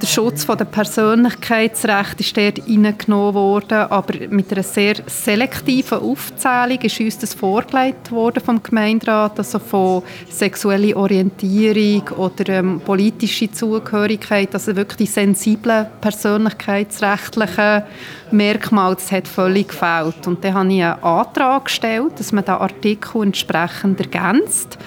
der 0.00 0.06
Schutz 0.06 0.46
der 0.46 0.64
Persönlichkeitsrechte 0.64 2.20
ist 2.20 2.36
dort 2.36 2.68
reingenommen 2.68 3.34
worden, 3.34 3.78
aber 3.78 4.28
mit 4.28 4.52
einer 4.52 4.62
sehr 4.62 4.96
selektiven 5.06 5.98
Aufzählung 5.98 6.80
ist 6.80 7.00
uns 7.00 7.18
das 7.18 7.34
vorgelegt 7.34 8.10
worden 8.10 8.42
vom 8.44 8.62
Gemeinderat, 8.62 9.38
also 9.38 9.58
von 9.58 10.02
sexueller 10.30 10.96
Orientierung 10.96 12.08
oder 12.16 12.48
ähm, 12.48 12.80
politische 12.84 13.50
Zugehörigkeit, 13.50 14.52
also 14.54 14.76
wirklich 14.76 14.98
die 14.98 15.06
sensiblen 15.06 15.86
persönlichkeitsrechtlichen 16.00 17.82
Merkmale, 18.30 18.94
das 18.96 19.10
hat 19.10 19.26
völlig 19.26 19.68
gefällt. 19.68 20.26
Und 20.26 20.44
dann 20.44 20.54
habe 20.54 20.72
ich 20.72 20.82
einen 20.82 21.02
Antrag 21.02 21.64
gestellt, 21.64 22.12
dass 22.18 22.32
man 22.32 22.44
den 22.44 22.54
Artikel 22.54 23.22
entsprechend 23.22 24.00
ergänzt. 24.00 24.78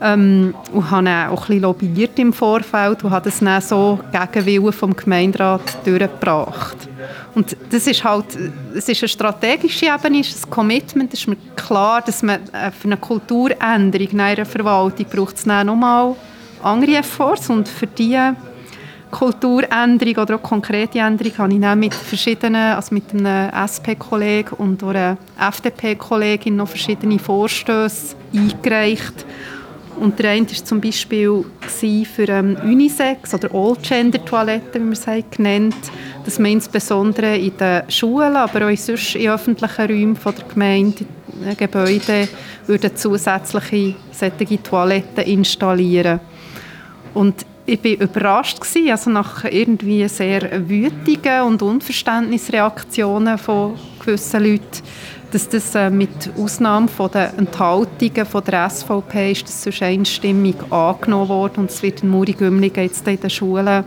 Ähm, 0.00 0.54
und 0.72 0.90
habe 0.90 1.28
auch 1.30 1.48
ein 1.48 1.60
lobbyiert 1.60 2.18
im 2.20 2.32
Vorfeld 2.32 3.02
und 3.02 3.10
habe 3.10 3.24
das 3.24 3.40
dann 3.40 3.60
so 3.60 3.98
gegen 4.12 4.46
Willen 4.46 4.72
vom 4.72 4.94
Gemeinderat 4.94 5.84
durchgebracht. 5.84 6.76
Und 7.34 7.56
das 7.70 7.86
ist 7.86 8.04
halt, 8.04 8.26
es 8.74 8.88
ist 8.88 9.02
eine 9.02 9.08
strategische 9.08 9.86
Ebene, 9.86 10.20
ist 10.20 10.46
ein 10.46 10.50
Commitment, 10.50 11.12
es 11.12 11.20
ist 11.20 11.26
mir 11.26 11.36
klar, 11.56 12.00
dass 12.00 12.22
man 12.22 12.40
äh, 12.52 12.70
für 12.70 12.86
eine 12.86 12.96
Kulturänderung 12.96 14.08
in 14.08 14.20
einer 14.20 14.46
Verwaltung 14.46 15.06
braucht 15.10 15.36
es 15.36 15.44
dann 15.44 15.66
nochmal 15.66 16.14
andere 16.62 16.96
Efforts 16.96 17.50
und 17.50 17.68
für 17.68 17.86
diese 17.86 18.36
Kulturänderung 19.10 20.16
oder 20.16 20.34
auch 20.36 20.42
konkrete 20.42 20.98
Änderung 20.98 21.38
habe 21.38 21.54
ich 21.54 21.60
dann 21.60 21.78
mit 21.78 21.94
verschiedenen, 21.94 22.74
also 22.74 22.94
mit 22.94 23.10
einem 23.10 23.50
SP-Kollegen 23.50 24.54
und 24.58 24.82
einer 24.82 25.16
FDP-Kollegin 25.40 26.56
noch 26.56 26.68
verschiedene 26.68 27.18
Vorstöße 27.18 28.16
eingereicht 28.34 29.24
und 30.00 30.18
der 30.18 30.30
eine 30.30 30.46
war 30.46 30.64
zum 30.64 30.80
Beispiel 30.80 31.44
für 31.68 32.28
ähm, 32.28 32.56
Unisex 32.62 33.34
oder 33.34 33.54
All-Gender-Toiletten, 33.54 34.74
wie 34.74 34.78
man 34.78 34.92
es 34.92 35.36
genannt 35.36 35.74
dass 36.28 36.38
man 36.38 36.52
insbesondere 36.52 37.38
in 37.38 37.56
den 37.56 37.90
Schulen, 37.90 38.36
aber 38.36 38.68
auch 38.68 38.76
sonst 38.76 39.14
in 39.14 39.30
öffentlichen 39.30 39.86
Räumen 39.86 40.16
von 40.16 40.34
der 40.34 40.44
Gemeinde, 40.44 41.06
äh, 41.42 41.54
Gebäude, 41.54 42.28
würden 42.66 42.94
zusätzliche 42.94 43.94
solche 44.12 44.62
Toiletten 44.62 45.24
installieren. 45.24 46.20
Und 47.14 47.46
ich 47.64 47.82
war 47.82 47.92
überrascht 47.92 48.60
gewesen, 48.60 48.90
also 48.90 49.10
nach 49.10 49.44
irgendwie 49.44 50.06
sehr 50.08 50.68
wütigen 50.68 51.42
und 51.46 51.62
Unverständnisreaktionen 51.62 53.38
von 53.38 53.76
gewissen 54.04 54.42
Leuten, 54.42 54.82
dass 55.30 55.48
das 55.48 55.74
äh, 55.74 55.90
mit 55.90 56.30
Ausnahme 56.38 56.88
von 56.88 57.10
der 57.10 57.34
Enthaltungen 57.36 58.26
von 58.26 58.44
der 58.44 58.70
SVP 58.70 59.32
ist 59.32 59.44
das 59.44 59.62
sonst 59.62 59.82
einstimmig 59.82 60.56
angenommen 60.70 61.28
worden 61.28 61.60
und 61.60 61.70
es 61.70 61.82
wird 61.82 62.02
in 62.02 62.10
Muri-Gümligen 62.10 62.84
jetzt 62.84 63.06
in 63.06 63.20
den 63.20 63.30
Schulen 63.30 63.84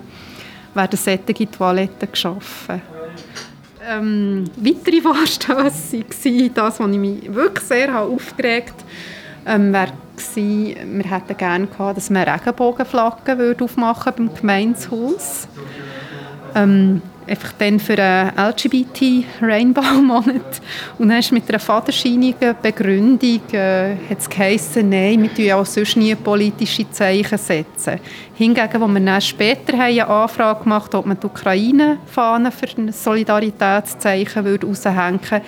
werden 0.73 0.97
solche 0.97 1.51
Toiletten 1.51 2.11
geschaffen. 2.11 2.81
Ähm, 3.89 4.45
weitere 4.57 5.01
Vorstöße 5.01 5.97
waren 5.99 6.53
das, 6.53 6.79
was 6.79 6.91
ich 6.91 6.97
mich 6.97 7.33
wirklich 7.33 7.67
sehr 7.67 7.99
aufgeregt 7.99 8.75
habe, 9.45 9.57
ähm, 9.57 9.73
wir 9.73 11.09
hätten 11.09 11.37
gerne 11.37 11.67
gehabt, 11.67 11.97
dass 11.97 12.09
man 12.11 12.27
Regenbogenflaggen 12.27 13.59
aufmachen 13.59 14.13
beim 14.15 14.35
Gemeinshaus. 14.35 15.47
Ähm, 16.53 17.01
einfach 17.31 17.53
dann 17.57 17.79
für 17.79 17.97
einen 17.97 18.37
LGBT-Rainbow-Monat. 18.37 20.61
Und 20.99 21.09
dann 21.09 21.19
ist 21.19 21.31
mit 21.31 21.49
einer 21.49 21.59
vaterscheinigen 21.59 22.55
Begründung 22.61 23.41
äh, 23.53 23.93
es 24.09 24.29
geheißen, 24.29 24.87
nein, 24.87 25.23
wir 25.23 25.29
setzen 25.29 25.53
auch 25.53 25.65
sonst 25.65 25.97
nie 25.97 26.13
politische 26.15 26.89
Zeichen. 26.91 27.37
setzen. 27.37 27.99
Hingegen, 28.35 28.61
als 28.61 28.73
wir 28.73 28.99
dann 28.99 29.21
später 29.21 29.73
haben 29.73 29.81
eine 29.81 30.07
Anfrage 30.07 30.63
gemacht 30.63 30.93
ob 30.95 31.05
man 31.05 31.19
die 31.19 31.25
Ukraine-Fahne 31.25 32.51
für 32.51 32.67
ein 32.77 32.91
Solidaritätszeichen 32.91 34.45
raushängen 34.45 35.21
würde, 35.21 35.41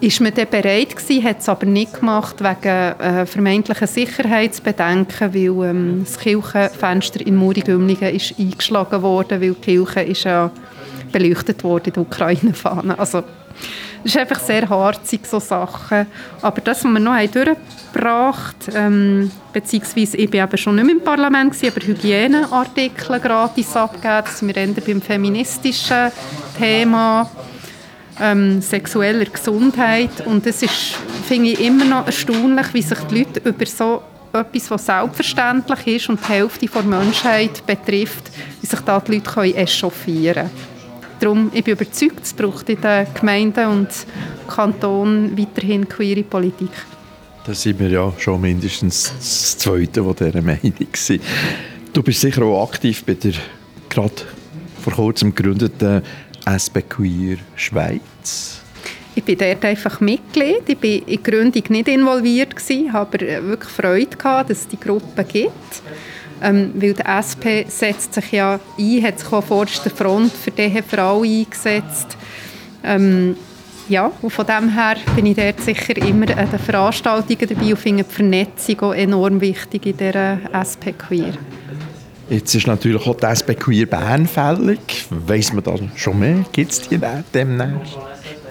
ist 0.00 0.20
man 0.20 0.32
dann 0.34 0.48
bereit 0.48 0.96
gewesen, 0.96 1.24
hat 1.24 1.40
es 1.40 1.48
aber 1.48 1.66
nicht 1.66 2.00
gemacht 2.00 2.36
wegen 2.40 3.00
äh, 3.00 3.26
vermeintlichen 3.26 3.86
Sicherheitsbedenken, 3.86 5.34
weil 5.34 5.70
ähm, 5.70 6.04
das 6.04 6.18
Kirchenfenster 6.18 7.26
in 7.26 7.36
Muri-Gümligen 7.36 8.14
ist 8.14 8.34
eingeschlagen 8.38 9.02
wurde, 9.02 9.40
weil 9.40 9.52
die 9.52 9.60
Kirche 9.60 10.00
ist 10.00 10.24
ja 10.24 10.50
beleuchtet 11.12 11.62
wurde 11.64 11.90
der 11.90 12.02
Ukraine-Fahne. 12.02 12.98
Also, 12.98 13.22
das 14.02 14.14
ist 14.14 14.16
einfach 14.16 14.40
sehr 14.40 14.68
harzig, 14.68 15.26
so 15.26 15.38
Sachen. 15.38 16.06
Aber 16.40 16.60
das, 16.62 16.84
was 16.84 16.90
wir 16.90 17.00
noch 17.00 17.12
haben 17.12 17.30
durchgebracht 17.30 18.56
ähm, 18.74 19.30
beziehungsweise 19.52 20.16
ich 20.16 20.32
war 20.32 20.44
eben 20.44 20.56
schon 20.56 20.76
nicht 20.76 20.84
mehr 20.84 20.94
im 20.94 21.02
Parlament, 21.02 21.52
gewesen, 21.52 21.72
aber 21.76 21.86
Hygieneartikel 21.86 23.20
gratis 23.20 23.76
abgeben, 23.76 24.24
dass 24.24 24.46
wir 24.46 24.56
eher 24.56 24.68
beim 24.68 25.02
feministischen 25.02 26.10
Thema 26.56 27.28
ähm, 28.20 28.60
sexueller 28.60 29.24
Gesundheit 29.24 30.26
und 30.26 30.46
das 30.46 30.62
ist, 30.62 30.94
finde 31.26 31.50
ich, 31.50 31.60
immer 31.60 31.84
noch 31.84 32.06
erstaunlich, 32.06 32.72
wie 32.72 32.82
sich 32.82 32.98
die 33.10 33.18
Leute 33.18 33.48
über 33.48 33.66
so 33.66 34.02
etwas, 34.32 34.70
was 34.70 34.86
selbstverständlich 34.86 35.86
ist 35.86 36.08
und 36.08 36.20
die 36.20 36.32
Hälfte 36.32 36.66
der 36.66 36.82
Menschheit 36.82 37.66
betrifft, 37.66 38.30
wie 38.60 38.66
sich 38.66 38.80
da 38.80 39.00
die 39.00 39.14
Leute 39.16 39.56
echauffieren 39.56 40.34
können. 40.34 40.69
Darum, 41.20 41.50
ich 41.52 41.62
bin 41.62 41.74
überzeugt, 41.74 42.24
es 42.24 42.32
braucht 42.32 42.68
in 42.70 42.80
den 42.80 43.06
Gemeinden 43.12 43.66
und 43.66 43.88
Kantonen 44.48 45.36
weiterhin 45.38 45.86
queere 45.86 46.22
Politik. 46.22 46.70
Da 47.44 47.52
sind 47.52 47.78
wir 47.78 47.88
ja 47.88 48.12
schon 48.18 48.40
mindestens 48.40 49.12
das 49.18 49.58
Zweite, 49.58 50.02
der 50.02 50.14
dieser 50.14 50.42
Meinung 50.42 50.88
sind. 50.94 51.22
Du 51.92 52.02
bist 52.02 52.22
sicher 52.22 52.42
auch 52.42 52.70
aktiv 52.70 53.04
bei 53.04 53.14
der 53.14 53.34
gerade 53.90 54.14
vor 54.82 54.94
kurzem 54.94 55.34
gegründeten 55.34 56.02
SP 56.48 56.80
Queer 56.88 57.36
Schweiz. 57.54 58.62
Ich 59.14 59.24
bin 59.24 59.36
dort 59.36 59.64
einfach 59.64 60.00
Mitglied. 60.00 60.62
Ich 60.68 60.82
war 60.82 60.84
in 60.84 61.04
die 61.06 61.22
Gründung 61.22 61.64
nicht 61.68 61.88
involviert, 61.88 62.56
gewesen, 62.56 62.92
habe 62.92 63.18
aber 63.18 63.48
wirklich 63.48 63.70
Freude 63.70 64.16
gehabt, 64.16 64.50
dass 64.50 64.60
es 64.60 64.68
die 64.68 64.80
Gruppe 64.80 65.24
gibt. 65.24 65.82
Ähm, 66.42 66.72
weil 66.74 66.94
der 66.94 67.18
SP 67.20 67.68
setzt 67.68 68.14
sich 68.14 68.32
ja 68.32 68.58
ein, 68.78 69.02
hat 69.02 69.18
sich 69.18 69.32
an 69.32 69.42
vorderster 69.42 69.90
Front 69.90 70.32
für 70.32 70.50
diese 70.50 70.82
Frau 70.82 71.22
eingesetzt. 71.22 72.16
Ähm, 72.82 73.36
ja, 73.88 74.10
und 74.22 74.30
von 74.30 74.46
dem 74.46 74.72
her 74.72 74.96
bin 75.16 75.26
ich 75.26 75.36
dort 75.36 75.60
sicher 75.60 75.96
immer 75.96 76.30
an 76.36 76.48
den 76.50 76.58
Veranstaltungen 76.58 77.48
dabei 77.48 77.70
und 77.70 77.78
finde 77.78 78.04
die 78.04 78.14
Vernetzung 78.14 78.80
auch 78.80 78.94
enorm 78.94 79.40
wichtig 79.40 79.84
in 79.84 79.96
dieser 79.96 80.38
SP 80.54 80.94
Queer. 80.96 81.34
Jetzt 82.30 82.54
ist 82.54 82.68
natürlich 82.68 83.04
auch 83.04 83.16
die 83.16 83.26
SP 83.26 83.58
Queer 83.58 83.86
Bern 83.86 84.28
fällig. 84.28 85.06
Weiss 85.10 85.52
man 85.52 85.64
da 85.64 85.74
schon 85.96 86.20
mehr? 86.20 86.44
Gibt 86.52 86.70
es 86.70 86.88
die 86.88 87.00
demnächst? 87.34 87.98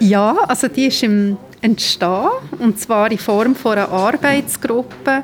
Ja, 0.02 0.36
also 0.48 0.68
die 0.68 0.88
ist 0.88 1.02
im 1.04 1.38
Entstehen 1.62 2.28
und 2.60 2.78
zwar 2.78 3.10
in 3.10 3.18
Form 3.18 3.56
von 3.56 3.78
einer 3.78 3.90
Arbeitsgruppe. 3.90 5.24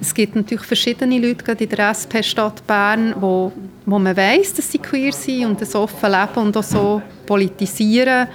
Es 0.00 0.14
gibt 0.14 0.36
natürlich 0.36 0.64
verschiedene 0.64 1.18
Leute 1.18 1.44
gerade 1.44 1.64
in 1.64 1.70
der 1.70 1.90
SP 1.90 2.22
Stadt 2.22 2.64
Bern, 2.66 3.14
wo, 3.18 3.52
wo 3.84 3.98
man 3.98 4.16
weiß, 4.16 4.54
dass 4.54 4.70
sie 4.70 4.78
queer 4.78 5.12
sind 5.12 5.46
und 5.46 5.60
das 5.60 5.74
offen 5.74 6.10
leben 6.10 6.46
und 6.46 6.56
auch 6.56 6.62
so 6.62 7.02
politisieren. 7.26 8.28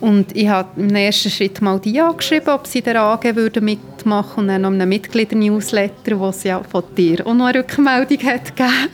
Und 0.00 0.36
ich 0.36 0.48
habe 0.48 0.80
im 0.80 0.94
ersten 0.94 1.30
Schritt 1.30 1.62
mal 1.62 1.78
die 1.78 2.00
angeschrieben, 2.00 2.48
ob 2.48 2.66
sie 2.66 2.82
der 2.82 3.00
AG 3.00 3.36
würden 3.36 3.64
mitmachen 3.64 4.42
und 4.42 4.48
dann 4.48 4.62
noch 4.62 4.70
einem 4.70 4.88
Mitglieder-Newsletter, 4.88 6.18
wo 6.18 6.32
sie 6.32 6.48
ja 6.48 6.62
von 6.62 6.82
dir 6.96 7.26
auch 7.26 7.34
noch 7.34 7.46
eine 7.46 7.60
Rückmeldung 7.60 8.18
hat 8.24 8.56
gegeben. 8.56 8.88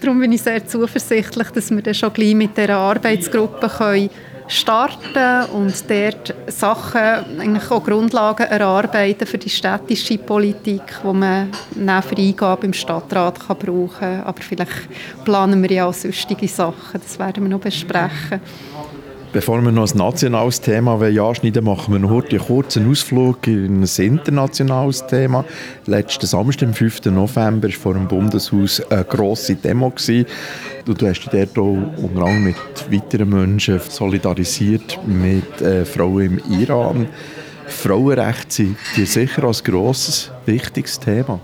Darum 0.00 0.20
bin 0.20 0.32
ich 0.32 0.42
sehr 0.42 0.66
zuversichtlich, 0.66 1.48
dass 1.48 1.70
wir 1.70 1.82
dann 1.82 1.94
schon 1.94 2.12
gleich 2.12 2.34
mit 2.34 2.56
dieser 2.56 2.76
Arbeitsgruppe 2.76 3.68
können 3.68 4.10
starten 4.48 5.50
und 5.52 5.74
dort 5.88 6.34
Sachen, 6.48 7.00
eigentlich 7.40 7.70
auch 7.70 7.84
Grundlagen 7.84 8.46
erarbeiten 8.46 9.26
für 9.26 9.38
die 9.38 9.50
städtische 9.50 10.18
Politik, 10.18 10.82
die 11.02 11.12
man 11.12 11.50
neben 11.74 12.16
Eingabe 12.16 12.66
im 12.66 12.72
Stadtrat 12.72 13.40
kann 13.40 13.58
brauchen 13.58 13.98
kann. 13.98 14.22
Aber 14.24 14.42
vielleicht 14.42 14.88
planen 15.24 15.62
wir 15.62 15.70
ja 15.70 15.86
auch 15.86 15.94
sonstige 15.94 16.48
Sachen, 16.48 17.00
das 17.00 17.18
werden 17.18 17.44
wir 17.44 17.50
noch 17.50 17.60
besprechen. 17.60 18.40
Bevor 19.32 19.62
wir 19.62 19.72
noch 19.72 19.90
ein 19.90 19.96
nationales 19.96 20.60
Thema 20.60 21.00
anschneiden 21.00 21.64
machen 21.64 21.94
wir 21.94 21.98
noch 21.98 22.22
einen 22.22 22.38
kurzen 22.38 22.90
Ausflug 22.90 23.46
in 23.46 23.82
ein 23.82 23.88
internationales 23.96 25.06
Thema. 25.06 25.46
Letzten 25.86 26.26
Samstag, 26.26 26.68
am 26.68 26.74
5. 26.74 27.06
November, 27.06 27.68
war 27.68 27.74
vor 27.74 27.94
dem 27.94 28.08
Bundeshaus 28.08 28.82
eine 28.90 29.04
grosse 29.04 29.54
Demo. 29.54 29.88
Gewesen. 29.88 30.26
Du, 30.84 30.92
hast 31.06 31.20
dich 31.20 31.30
dort 31.30 31.58
auch 31.58 31.78
unter 31.96 32.26
anderem 32.26 32.44
mit 32.44 32.56
weiteren 32.90 33.30
Menschen 33.30 33.80
solidarisiert, 33.88 35.00
mit 35.06 35.62
äh, 35.62 35.86
Frauen 35.86 36.38
im 36.38 36.60
Iran. 36.60 37.08
Frauenrechte 37.66 38.52
sind 38.52 38.76
dir 38.96 39.06
sicher 39.06 39.44
ein 39.44 39.56
grosses, 39.64 40.30
wichtiges 40.44 41.00
Thema. 41.00 41.40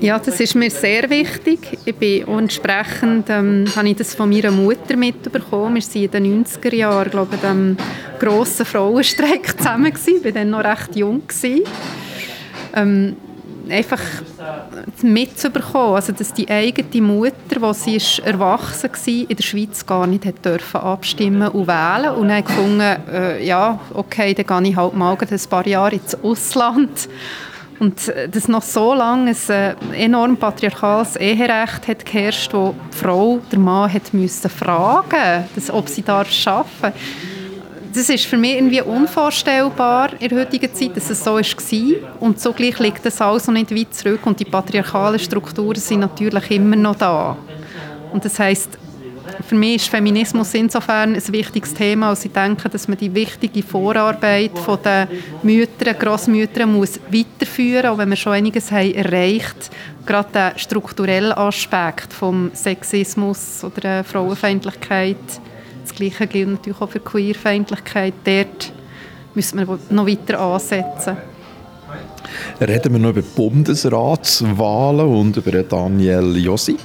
Ja, 0.00 0.18
das 0.18 0.38
ist 0.38 0.54
mir 0.54 0.70
sehr 0.70 1.10
wichtig. 1.10 1.76
Ich 1.84 1.94
bin 1.96 2.26
entsprechend 2.28 3.28
ähm, 3.30 3.64
habe 3.74 3.88
ich 3.88 3.96
das 3.96 4.14
von 4.14 4.30
meiner 4.30 4.52
Mutter 4.52 4.96
mitbekommen. 4.96 5.74
Wir 5.74 5.82
waren 5.82 6.02
in 6.02 6.10
den 6.10 6.44
90er 6.44 6.74
Jahren, 6.74 7.10
glaube 7.10 7.34
ich, 7.34 7.40
dem 7.40 7.76
grossen 8.20 8.64
Frauenstreik 8.64 9.46
zusammen 9.58 9.92
gewesen. 9.92 10.18
Ich 10.18 10.24
war 10.24 10.32
dann 10.32 10.50
noch 10.50 10.62
recht 10.62 10.94
jung 10.94 11.22
Ähm, 12.74 13.16
einfach 13.68 14.00
mitzubekommen, 15.02 15.96
also 15.96 16.12
dass 16.12 16.32
die 16.32 16.48
eigene 16.48 17.02
Mutter, 17.02 17.60
wo 17.60 17.72
sie 17.72 17.96
ist 17.96 18.20
erwachsen 18.20 18.90
war, 18.90 19.30
in 19.30 19.36
der 19.36 19.42
Schweiz 19.42 19.84
gar 19.84 20.06
nicht 20.06 20.24
hat 20.24 20.44
dürfen 20.44 20.80
abstimmen 20.80 21.48
und 21.48 21.66
wählen 21.66 22.14
und 22.14 22.28
dann 22.28 22.44
gefunden, 22.44 22.80
äh, 22.80 23.44
ja, 23.44 23.78
okay, 23.94 24.32
dann 24.32 24.46
gehe 24.62 24.70
ich 24.70 24.76
halt 24.76 24.94
mal 24.94 25.16
ein 25.18 25.40
paar 25.50 25.66
Jahre 25.66 25.96
ins 25.96 26.14
Ausland 26.22 27.08
und 27.78 28.08
äh, 28.08 28.28
dass 28.28 28.48
noch 28.48 28.62
so 28.62 28.94
lange 28.94 29.30
ein 29.30 29.50
äh, 29.50 30.04
enorm 30.04 30.36
patriarchales 30.36 31.16
Eherecht 31.16 31.88
hat 31.88 32.04
geherrscht, 32.04 32.52
wo 32.52 32.74
die 32.92 32.96
Frau 32.96 33.40
der 33.50 33.58
Mann 33.58 33.92
hat 33.92 34.12
müssen 34.12 34.50
fragen, 34.50 35.44
dass, 35.54 35.70
ob 35.70 35.88
sie 35.88 36.02
darf 36.02 36.28
arbeiten 36.46 36.92
das 37.94 38.08
ist 38.08 38.26
für 38.26 38.36
mich 38.36 38.54
irgendwie 38.54 38.82
unvorstellbar 38.82 40.10
in 40.20 40.28
der 40.28 40.40
heutigen 40.40 40.72
Zeit, 40.72 40.96
dass 40.96 41.10
es 41.10 41.24
so 41.24 41.34
war. 41.34 42.20
Und 42.20 42.40
zugleich 42.40 42.78
liegt 42.78 43.04
das 43.04 43.20
alles 43.20 43.46
noch 43.46 43.54
nicht 43.54 43.74
weit 43.74 43.94
zurück 43.94 44.20
und 44.24 44.38
die 44.38 44.44
patriarchalen 44.44 45.18
Strukturen 45.18 45.80
sind 45.80 46.00
natürlich 46.00 46.50
immer 46.50 46.76
noch 46.76 46.96
da. 46.96 47.36
Und 48.12 48.24
das 48.24 48.38
heißt, 48.38 48.78
für 49.46 49.54
mich 49.54 49.76
ist 49.76 49.88
Feminismus 49.88 50.54
insofern 50.54 51.14
ein 51.14 51.28
wichtiges 51.32 51.74
Thema, 51.74 52.10
als 52.10 52.24
ich 52.24 52.32
denke, 52.32 52.68
dass 52.68 52.88
man 52.88 52.98
die 52.98 53.14
wichtige 53.14 53.62
Vorarbeit 53.62 54.58
von 54.58 54.78
den 54.82 55.08
Müttern, 55.42 55.98
Grossmüttern 55.98 56.72
muss 56.72 57.00
weiterführen, 57.10 57.86
auch 57.86 57.98
wenn 57.98 58.10
wir 58.10 58.16
schon 58.16 58.32
einiges 58.32 58.70
haben 58.70 58.94
erreicht. 58.94 59.70
Gerade 60.06 60.28
der 60.32 60.58
strukturelle 60.58 61.36
Aspekt 61.36 62.12
vom 62.12 62.50
Sexismus 62.54 63.62
oder 63.62 63.80
der 63.80 64.04
Frauenfeindlichkeit. 64.04 65.16
Das 65.82 65.94
Gleiche 65.94 66.26
gilt 66.26 66.48
natürlich 66.48 66.80
auch 66.80 66.90
für 66.90 67.00
Queerfeindlichkeit. 67.00 68.14
Dort 68.24 68.72
müssen 69.34 69.58
wir 69.58 69.78
noch 69.90 70.06
weiter 70.06 70.40
ansetzen. 70.40 71.16
Reden 72.60 72.92
wir 72.92 72.98
noch 72.98 73.10
über 73.10 73.22
Bundesratswahlen 73.22 75.06
und 75.06 75.36
über 75.36 75.62
Daniel 75.62 76.36
Josic. 76.36 76.78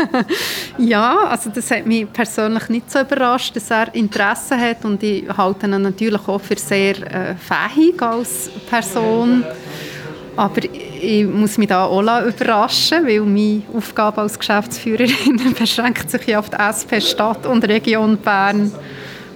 ja, 0.80 1.18
also 1.28 1.50
das 1.50 1.70
hat 1.70 1.86
mich 1.86 2.10
persönlich 2.12 2.68
nicht 2.68 2.90
so 2.90 3.00
überrascht, 3.00 3.54
dass 3.54 3.70
er 3.70 3.94
Interesse 3.94 4.56
hat 4.56 4.84
und 4.84 5.02
ich 5.02 5.24
halte 5.36 5.66
ihn 5.66 5.82
natürlich 5.82 6.26
auch 6.26 6.40
für 6.40 6.56
sehr 6.56 6.96
äh, 6.96 7.34
fähig 7.36 8.00
als 8.02 8.50
Person. 8.68 9.44
Aber 10.36 10.62
ich 10.64 11.26
muss 11.26 11.58
mich 11.58 11.68
da 11.68 11.84
auch 11.84 12.00
überraschen, 12.00 13.06
weil 13.06 13.20
meine 13.20 13.62
Aufgabe 13.74 14.22
als 14.22 14.38
Geschäftsführerin 14.38 15.54
beschränkt 15.58 16.10
sich 16.10 16.26
ja 16.26 16.38
auf 16.38 16.48
die 16.48 16.56
SP 16.56 17.00
Stadt 17.00 17.44
und 17.46 17.66
Region 17.68 18.16
Bern. 18.16 18.72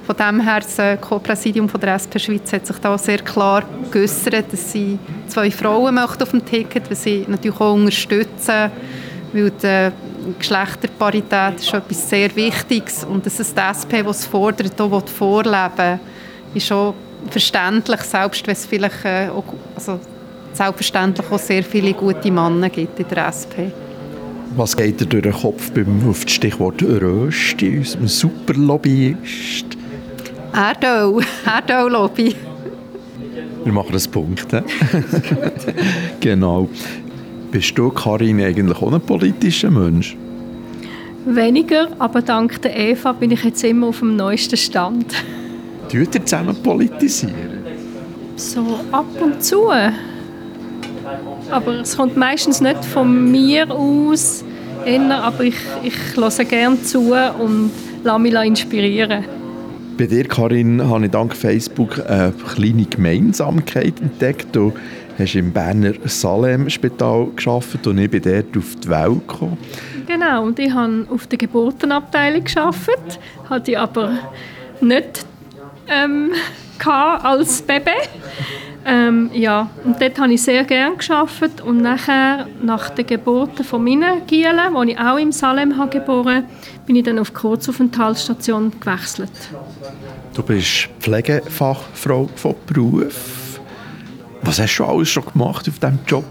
Von 0.07 0.17
dem 0.17 0.41
her, 0.41 0.61
das 0.61 1.01
Co-Präsidium 1.01 1.69
der 1.81 1.95
SP 1.97 2.19
Schweiz 2.19 2.53
hat 2.53 2.67
sich 2.67 2.77
da 2.77 2.97
sehr 2.97 3.19
klar 3.19 3.65
geäußert, 3.91 4.53
dass 4.53 4.73
sie 4.73 4.99
zwei 5.29 5.51
Frauen 5.51 5.95
möchten 5.95 6.23
auf 6.23 6.31
dem 6.31 6.45
Ticket, 6.45 6.91
was 6.91 7.03
sie 7.03 7.25
natürlich 7.27 7.59
auch 7.59 7.75
unterstützen, 7.75 8.71
weil 9.33 9.51
die 9.51 9.91
Geschlechterparität 10.39 11.57
ist 11.57 11.73
etwas 11.73 12.09
sehr 12.09 12.35
Wichtiges 12.35 13.05
und 13.05 13.25
dass 13.25 13.39
es 13.41 13.55
die 13.55 13.61
SP, 13.61 14.03
die 14.03 14.09
es 14.09 14.27
fordert, 14.27 14.81
auch 14.81 15.07
vorleben 15.09 16.01
ist 16.55 16.67
schon 16.67 16.95
verständlich, 17.31 18.01
selbst 18.03 18.47
wenn 18.47 18.53
es 18.53 18.67
vielleicht 18.67 19.05
äh, 19.05 19.29
auch, 19.29 19.45
also 19.75 19.99
selbstverständlich 20.53 21.31
auch 21.31 21.39
sehr 21.39 21.65
viele 21.65 21.93
gute 21.93 22.31
Männer 22.31 22.71
gibt 22.71 22.99
in 22.99 23.09
der 23.09 23.29
SP. 23.29 23.73
Was 24.57 24.77
geht 24.77 25.01
dir 25.01 25.07
durch 25.07 25.23
den 25.23 25.33
Kopf 25.33 25.73
beim 25.73 26.09
auf 26.09 26.25
das 26.25 26.33
Stichwort 26.33 26.81
Rösti, 26.83 27.79
unserem 27.79 28.07
Superlobbyist? 28.07 29.67
Erdöl, 30.53 31.25
Erdöl-Lobby. 31.45 32.37
Wir 33.65 33.73
machen 33.73 33.93
das 33.93 34.07
Punkt. 34.07 34.47
genau. 36.21 36.69
Bist 37.55 37.79
du, 37.79 37.89
Karin, 37.89 38.41
eigentlich 38.41 38.83
auch 38.83 38.93
ein 38.93 39.01
politischer 39.01 39.71
Mensch? 39.71 40.17
Weniger, 41.25 41.87
aber 42.01 42.21
dank 42.21 42.61
der 42.63 42.77
Eva 42.77 43.13
bin 43.13 43.31
ich 43.31 43.45
jetzt 43.45 43.63
immer 43.63 43.87
auf 43.87 44.01
dem 44.01 44.17
neuesten 44.17 44.57
Stand. 44.57 45.15
Tut 45.89 46.17
ihr 46.17 46.27
zusammen 46.27 46.57
politisieren? 46.61 47.63
So 48.35 48.81
ab 48.91 49.07
und 49.23 49.41
zu. 49.41 49.71
Aber 51.49 51.73
es 51.81 51.97
kommt 51.97 52.17
meistens 52.17 52.61
nicht 52.61 52.85
von 52.85 53.31
mir 53.31 53.71
aus, 53.71 54.45
aber 55.09 55.45
ich, 55.45 55.55
ich 55.85 55.95
höre 56.17 56.45
gerne 56.47 56.83
zu 56.83 57.15
und 57.39 57.71
lasse 58.03 58.19
mich 58.19 58.35
inspirieren. 58.35 59.27
Bei 59.97 60.07
dir, 60.07 60.25
Karin, 60.25 60.83
habe 60.83 61.05
ich 61.05 61.13
dank 61.13 61.37
Facebook 61.37 62.01
eine 62.11 62.33
kleine 62.33 62.85
Gemeinsamkeit 62.85 64.01
entdeckt. 64.01 64.49
Du 64.51 64.73
hast 65.19 65.35
im 65.35 65.53
Berner 65.53 65.93
Salem-Spital 66.05 67.29
gearbeitet 67.37 67.87
und 67.87 67.99
ich 67.99 68.11
bin 68.11 68.23
dort 68.23 68.57
auf 68.57 68.77
die 68.77 68.89
Welt 68.89 69.29
gekommen. 69.29 69.59
Genau, 70.07 70.45
und 70.45 70.59
ich 70.59 70.73
habe 70.73 71.07
auf 71.11 71.27
der 71.27 71.39
Geburtenabteilung 71.39 72.45
gearbeitet, 72.45 73.19
hatte 73.49 73.71
ich 73.71 73.79
aber 73.79 74.19
nicht 74.81 75.27
ähm, 75.89 76.33
als 76.85 77.63
Baby. 77.63 77.91
Ähm, 78.87 79.31
ja, 79.33 79.71
und 79.85 79.99
dort 79.99 80.19
habe 80.19 80.35
ich 80.35 80.43
sehr 80.43 80.63
gerne 80.65 80.97
gearbeitet 80.97 81.63
und 81.63 81.79
nachher, 81.79 82.47
nach 82.63 82.91
der 82.91 83.05
Geburt 83.05 83.65
von 83.65 83.83
meinen 83.83 84.27
Gielen, 84.27 84.75
wo 84.75 84.83
ich 84.83 84.99
auch 84.99 85.17
im 85.17 85.33
Salem 85.33 85.79
habe 85.79 85.99
geboren 85.99 86.45
bin 86.87 86.97
ich 86.97 87.05
dann 87.05 87.19
auf 87.19 87.31
die 87.31 87.37
Kurzaufenthaltsstation 87.37 88.73
gewechselt. 88.79 89.31
Du 90.35 90.43
bist 90.43 90.89
Pflegefachfrau 91.01 92.29
von 92.35 92.55
Beruf. 92.67 93.44
Was 94.45 94.61
hast 94.61 94.77
du 94.77 94.85
alles 94.85 95.09
schon 95.09 95.25
gemacht 95.25 95.67
auf 95.69 95.79
diesem 95.79 95.99
Job? 96.07 96.25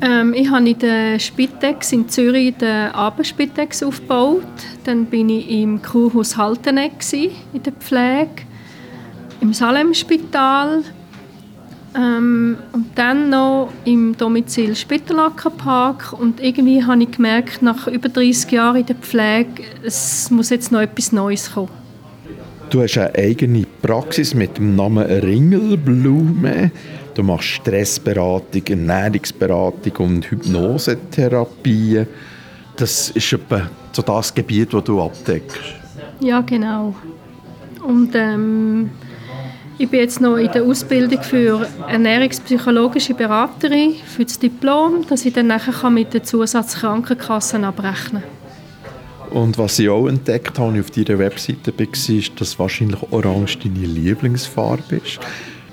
Ähm, 0.00 0.32
ich 0.32 0.48
habe 0.50 0.70
in 0.70 0.78
der 0.78 1.18
Spitex 1.18 1.92
in 1.92 2.08
Zürich 2.08 2.56
den 2.56 2.92
Abendspitex 2.92 3.82
aufgebaut. 3.82 4.42
Dann 4.84 5.04
bin 5.04 5.28
ich 5.28 5.50
im 5.50 5.82
Kurhaus 5.82 6.36
Halteneck 6.36 6.92
in 7.12 7.62
der 7.62 7.72
Pflege, 7.74 8.42
im 9.40 9.52
Salemspital 9.52 10.82
ähm, 11.94 12.56
und 12.72 12.86
dann 12.94 13.28
noch 13.28 13.70
im 13.84 14.16
Domizil 14.16 14.74
Spittelackerpark. 14.74 16.14
Und 16.18 16.40
irgendwie 16.40 16.82
habe 16.82 17.02
ich 17.02 17.10
gemerkt, 17.10 17.60
nach 17.60 17.86
über 17.86 18.08
30 18.08 18.50
Jahren 18.50 18.76
in 18.76 18.86
der 18.86 18.96
Pflege, 18.96 19.62
es 19.82 20.30
muss 20.30 20.48
jetzt 20.48 20.72
noch 20.72 20.80
etwas 20.80 21.12
Neues 21.12 21.52
kommen. 21.52 21.77
Du 22.70 22.82
hast 22.82 22.98
eine 22.98 23.14
eigene 23.14 23.64
Praxis 23.80 24.34
mit 24.34 24.58
dem 24.58 24.76
Namen 24.76 25.04
Ringelblume. 25.04 26.70
Du 27.14 27.22
machst 27.22 27.48
Stressberatung, 27.48 28.62
Ernährungsberatung 28.66 29.92
und 29.96 30.30
Hypnosetherapie. 30.30 32.04
Das 32.76 33.10
ist 33.10 33.32
etwa 33.32 33.70
so 33.92 34.02
das 34.02 34.34
Gebiet, 34.34 34.74
das 34.74 34.84
du 34.84 35.00
abdeckst. 35.00 35.58
Ja, 36.20 36.42
genau. 36.42 36.94
Und 37.86 38.14
ähm, 38.14 38.90
ich 39.78 39.88
bin 39.88 40.00
jetzt 40.00 40.20
noch 40.20 40.36
in 40.36 40.52
der 40.52 40.62
Ausbildung 40.62 41.22
für 41.22 41.66
ernährungspsychologische 41.88 43.14
Beraterin 43.14 43.94
für 43.94 44.24
das 44.24 44.38
Diplom, 44.38 45.06
dass 45.08 45.24
ich 45.24 45.32
dann 45.32 45.46
nachher 45.46 45.88
mit 45.88 46.12
der 46.12 46.22
Zusatzkrankenkassen 46.22 47.64
abrechnen 47.64 48.22
kann. 48.22 48.47
Und 49.30 49.58
was 49.58 49.78
ich 49.78 49.88
auch 49.88 50.08
entdeckt 50.08 50.58
habe, 50.58 50.80
auf 50.80 50.90
deiner 50.90 51.18
Webseite 51.18 51.72
war, 51.78 51.86
ist, 52.16 52.40
dass 52.40 52.58
wahrscheinlich 52.58 53.00
Orange 53.10 53.58
deine 53.58 53.86
Lieblingsfarbe 53.86 54.96
ist. 54.96 55.20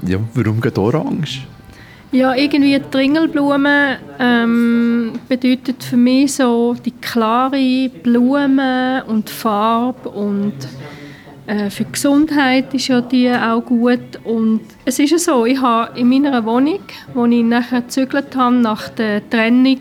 Ja, 0.05 0.19
warum 0.33 0.61
geht 0.61 0.77
Orange? 0.77 1.45
Ja, 2.11 2.33
irgendwie 2.33 2.79
die 2.79 2.97
Ringelblume 2.97 3.97
ähm, 4.19 5.13
bedeutet 5.27 5.83
für 5.83 5.97
mich 5.97 6.33
so 6.35 6.73
die 6.73 6.91
klare 6.91 7.89
Blume 7.89 9.03
und 9.07 9.29
Farbe 9.29 10.09
und 10.09 10.53
äh, 11.47 11.69
für 11.69 11.83
die 11.83 11.91
Gesundheit 11.91 12.73
ist 12.73 12.87
ja 12.87 13.01
die 13.01 13.29
auch 13.31 13.61
gut 13.61 14.19
und 14.23 14.61
es 14.85 14.99
ist 14.99 15.11
ja 15.11 15.17
so, 15.17 15.45
ich 15.45 15.61
habe 15.61 15.99
in 15.99 16.07
meiner 16.07 16.45
Wohnung, 16.45 16.79
wo 17.13 17.25
ich 17.25 17.43
nachher 17.43 17.81
gezügelt 17.81 18.35
habe 18.35 18.55
nach 18.55 18.87
der 18.89 19.27
Trennung, 19.29 19.79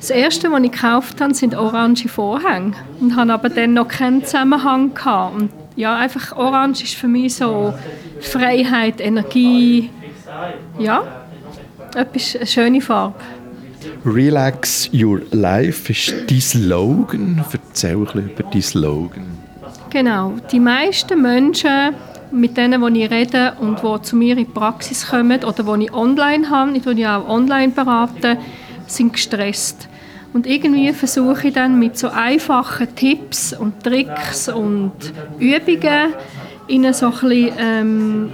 das 0.00 0.10
erste, 0.10 0.50
was 0.50 0.62
ich 0.62 0.72
gekauft 0.72 1.20
habe, 1.20 1.34
sind 1.34 1.54
orange 1.54 2.08
Vorhänge 2.08 2.72
und 3.00 3.16
habe 3.16 3.34
aber 3.34 3.50
dann 3.50 3.74
noch 3.74 3.86
keinen 3.86 4.24
Zusammenhang 4.24 4.94
gehabt. 4.94 5.36
Und 5.36 5.50
ja, 5.76 5.94
einfach 5.96 6.34
orange 6.36 6.82
ist 6.84 6.94
für 6.94 7.06
mich 7.06 7.34
so 7.34 7.74
Freiheit, 8.20 9.00
Energie, 9.00 9.90
ja, 10.78 11.02
etwas, 11.94 12.34
eine 12.34 12.46
schöne 12.46 12.80
Farbe. 12.80 13.16
Relax 14.06 14.88
Your 14.92 15.20
Life 15.32 15.92
ist 15.92 16.14
dein 16.30 16.40
Slogan. 16.40 17.44
Erzähl 17.52 17.96
ein 17.96 18.04
bisschen 18.04 18.30
über 18.30 18.42
deinen 18.44 18.62
Slogan. 18.62 19.26
Genau. 19.90 20.34
Die 20.50 20.60
meisten 20.60 21.20
Menschen, 21.20 21.94
mit 22.30 22.56
denen 22.56 22.94
ich 22.94 23.10
rede 23.10 23.54
und 23.60 23.82
die 23.82 24.02
zu 24.02 24.16
mir 24.16 24.36
in 24.36 24.46
die 24.46 24.50
Praxis 24.50 25.06
kommen 25.06 25.44
oder 25.44 25.76
die 25.76 25.84
ich 25.84 25.92
online 25.92 26.48
habe, 26.48 26.72
ich 26.76 26.84
ja 26.98 27.18
auch 27.18 27.28
online 27.28 27.72
beraten, 27.72 28.38
sind 28.86 29.12
gestresst. 29.12 29.89
Und 30.32 30.46
irgendwie 30.46 30.92
versuche 30.92 31.48
ich 31.48 31.54
dann 31.54 31.78
mit 31.78 31.98
so 31.98 32.08
einfachen 32.08 32.94
Tipps 32.94 33.52
und 33.52 33.82
Tricks 33.82 34.48
und 34.48 34.92
Übungen 35.38 36.14
ihnen 36.68 36.94
so 36.94 37.06
ein 37.06 37.12
bisschen, 37.12 37.52
ähm, 37.58 38.32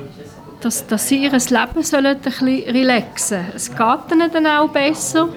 dass, 0.60 0.86
dass 0.86 1.08
sie 1.08 1.24
ihr 1.24 1.32
Leben 1.32 1.82
sollen 1.82 2.06
ein 2.06 2.18
bisschen 2.20 2.46
relaxen 2.46 3.38
sollen. 3.38 3.52
Es 3.54 3.70
geht 3.70 4.12
ihnen 4.12 4.30
dann 4.30 4.46
auch 4.46 4.68
besser. 4.68 5.28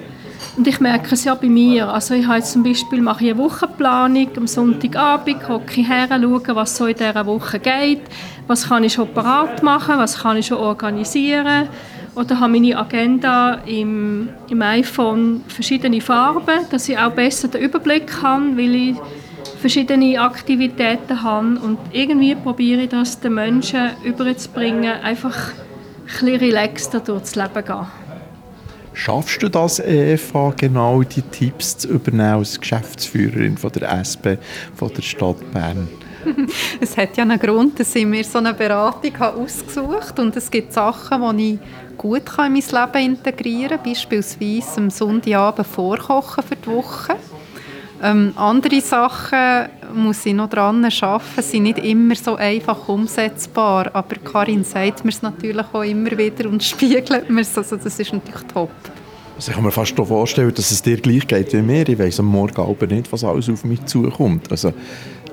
Und 0.58 0.68
ich 0.68 0.80
merke 0.82 1.14
es 1.14 1.24
ja 1.24 1.36
bei 1.36 1.48
mir. 1.48 1.88
Also 1.88 2.14
ich 2.14 2.28
habe 2.28 2.42
zum 2.42 2.64
Beispiel 2.64 3.02
mache 3.02 3.24
ich 3.24 3.32
eine 3.32 3.40
Wochenplanung. 3.40 4.30
Am 4.36 4.48
Sonntagabend 4.48 5.48
hocke 5.48 5.80
ich 5.82 5.88
her, 5.88 6.08
schaue, 6.10 6.56
was 6.56 6.76
so 6.76 6.86
in 6.88 6.98
dieser 6.98 7.26
Woche 7.26 7.60
geht. 7.60 8.02
Was 8.48 8.68
kann 8.68 8.84
ich 8.84 8.94
schon 8.94 9.14
parat 9.14 9.64
machen, 9.64 9.98
was 9.98 10.18
kann 10.18 10.38
ich 10.38 10.48
schon 10.48 10.58
organisieren 10.58 11.70
oder 12.20 12.40
habe 12.42 12.52
meine 12.52 12.78
Agenda 12.78 13.62
im, 13.66 14.28
im 14.50 14.62
iPhone 14.62 15.42
verschiedene 15.48 16.02
Farben, 16.02 16.66
dass 16.70 16.90
ich 16.90 16.98
auch 16.98 17.12
besser 17.12 17.48
den 17.48 17.62
Überblick 17.62 18.22
habe, 18.22 18.58
weil 18.58 18.76
ich 18.76 18.96
verschiedene 19.62 20.20
Aktivitäten 20.20 21.24
habe 21.24 21.58
und 21.60 21.78
irgendwie 21.94 22.36
probiere 22.36 22.82
ich 22.82 22.90
das 22.90 23.22
den 23.22 23.36
Menschen 23.36 23.92
überzubringen, 24.04 24.92
einfach 25.02 25.54
ein 25.54 26.08
bisschen 26.08 26.36
relaxter 26.36 27.00
durchs 27.00 27.36
Leben 27.36 27.66
gehen. 27.66 27.88
Schaffst 28.94 29.42
du 29.42 29.48
das, 29.48 29.80
Eva, 29.80 30.54
genau 30.58 31.04
die 31.04 31.22
Tipps 31.22 31.78
zu 31.78 31.88
übernehmen 31.88 32.40
als 32.40 32.60
Geschäftsführerin 32.60 33.58
von 33.58 33.72
der 33.72 33.94
SP 33.96 34.36
von 34.76 34.92
der 34.94 35.04
Stadt 35.04 35.54
Bern? 35.54 35.88
es 36.80 36.98
hat 36.98 37.18
ja 37.18 37.24
einen 37.24 37.40
Grund, 37.40 37.80
dass 37.80 37.96
ich 37.96 38.06
mir 38.06 38.24
so 38.24 38.40
eine 38.40 38.54
Beratung 38.54 39.16
ausgesucht 39.22 40.10
habe 40.10 40.22
und 40.22 40.36
es 40.36 40.50
gibt 40.50 40.74
Sachen, 40.74 41.38
die 41.38 41.54
ich 41.54 41.60
gut 41.98 42.24
in 42.38 42.54
mein 42.54 42.56
Leben 42.56 43.14
integrieren 43.14 43.78
kann, 43.78 43.84
beispielsweise 43.84 44.78
am 44.78 44.90
Sonntagabend 44.90 45.68
vorkochen 45.68 46.44
für 46.44 46.56
die 46.56 46.68
Woche. 46.68 47.16
Ähm, 48.02 48.32
andere 48.38 48.80
Sachen 48.80 49.68
muss 49.94 50.26
ich 50.26 50.34
noch 50.34 50.50
dran 50.50 50.86
arbeiten, 50.86 51.42
sind 51.42 51.64
nicht 51.64 51.80
immer 51.80 52.16
so 52.16 52.36
einfach 52.36 52.88
umsetzbar, 52.88 53.90
aber 53.94 54.16
Karin 54.16 54.64
sagt 54.64 55.04
mir 55.04 55.12
es 55.12 55.22
natürlich 55.22 55.66
auch 55.74 55.84
immer 55.84 56.18
wieder 56.18 56.48
und 56.48 56.64
spiegelt 56.64 57.30
mir 57.30 57.42
es, 57.42 57.58
also 57.58 57.76
das 57.76 58.00
ist 58.00 58.14
natürlich 58.14 58.44
top. 58.54 58.72
Also 59.40 59.52
ich 59.52 59.56
kann 59.56 59.64
mir 59.64 59.72
fast 59.72 59.96
vorstellen, 59.96 60.54
dass 60.54 60.70
es 60.70 60.82
dir 60.82 60.98
gleich 60.98 61.26
geht 61.26 61.54
wie 61.54 61.62
mir. 61.62 61.88
Ich 61.88 61.98
weiss 61.98 62.20
am 62.20 62.26
Morgen 62.26 62.60
aber 62.60 62.88
nicht, 62.88 63.10
was 63.10 63.24
alles 63.24 63.50
auf 63.50 63.64
mich 63.64 63.86
zukommt. 63.86 64.52
Also, 64.52 64.74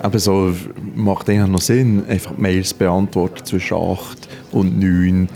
eben 0.01 0.19
so 0.21 0.55
macht 0.95 1.29
eigentlich 1.29 1.49
noch 1.49 1.61
Sinn, 1.61 2.05
einfach 2.09 2.39
Mails 2.39 2.73
beantworten 2.73 3.45
zwischen 3.45 3.77
8 3.77 4.29
und 4.53 4.79
9 4.79 5.29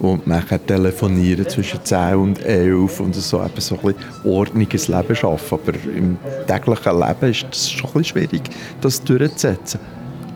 und 0.00 0.26
nachher 0.26 0.62
telefonieren 0.62 1.48
zwischen 1.48 1.82
10 1.82 2.16
und 2.16 2.44
11 2.44 3.00
und 3.00 3.14
so, 3.14 3.42
eben 3.42 3.60
so 3.62 3.78
ein 3.82 3.94
ordentliches 4.24 4.88
Leben 4.88 5.16
schaffen. 5.16 5.58
Aber 5.64 5.72
im 5.96 6.18
täglichen 6.46 7.00
Leben 7.00 7.30
ist 7.30 7.46
es 7.50 7.70
schon 7.70 7.90
ein 7.94 8.04
schwierig, 8.04 8.42
das 8.82 9.02
durchzusetzen. 9.02 9.80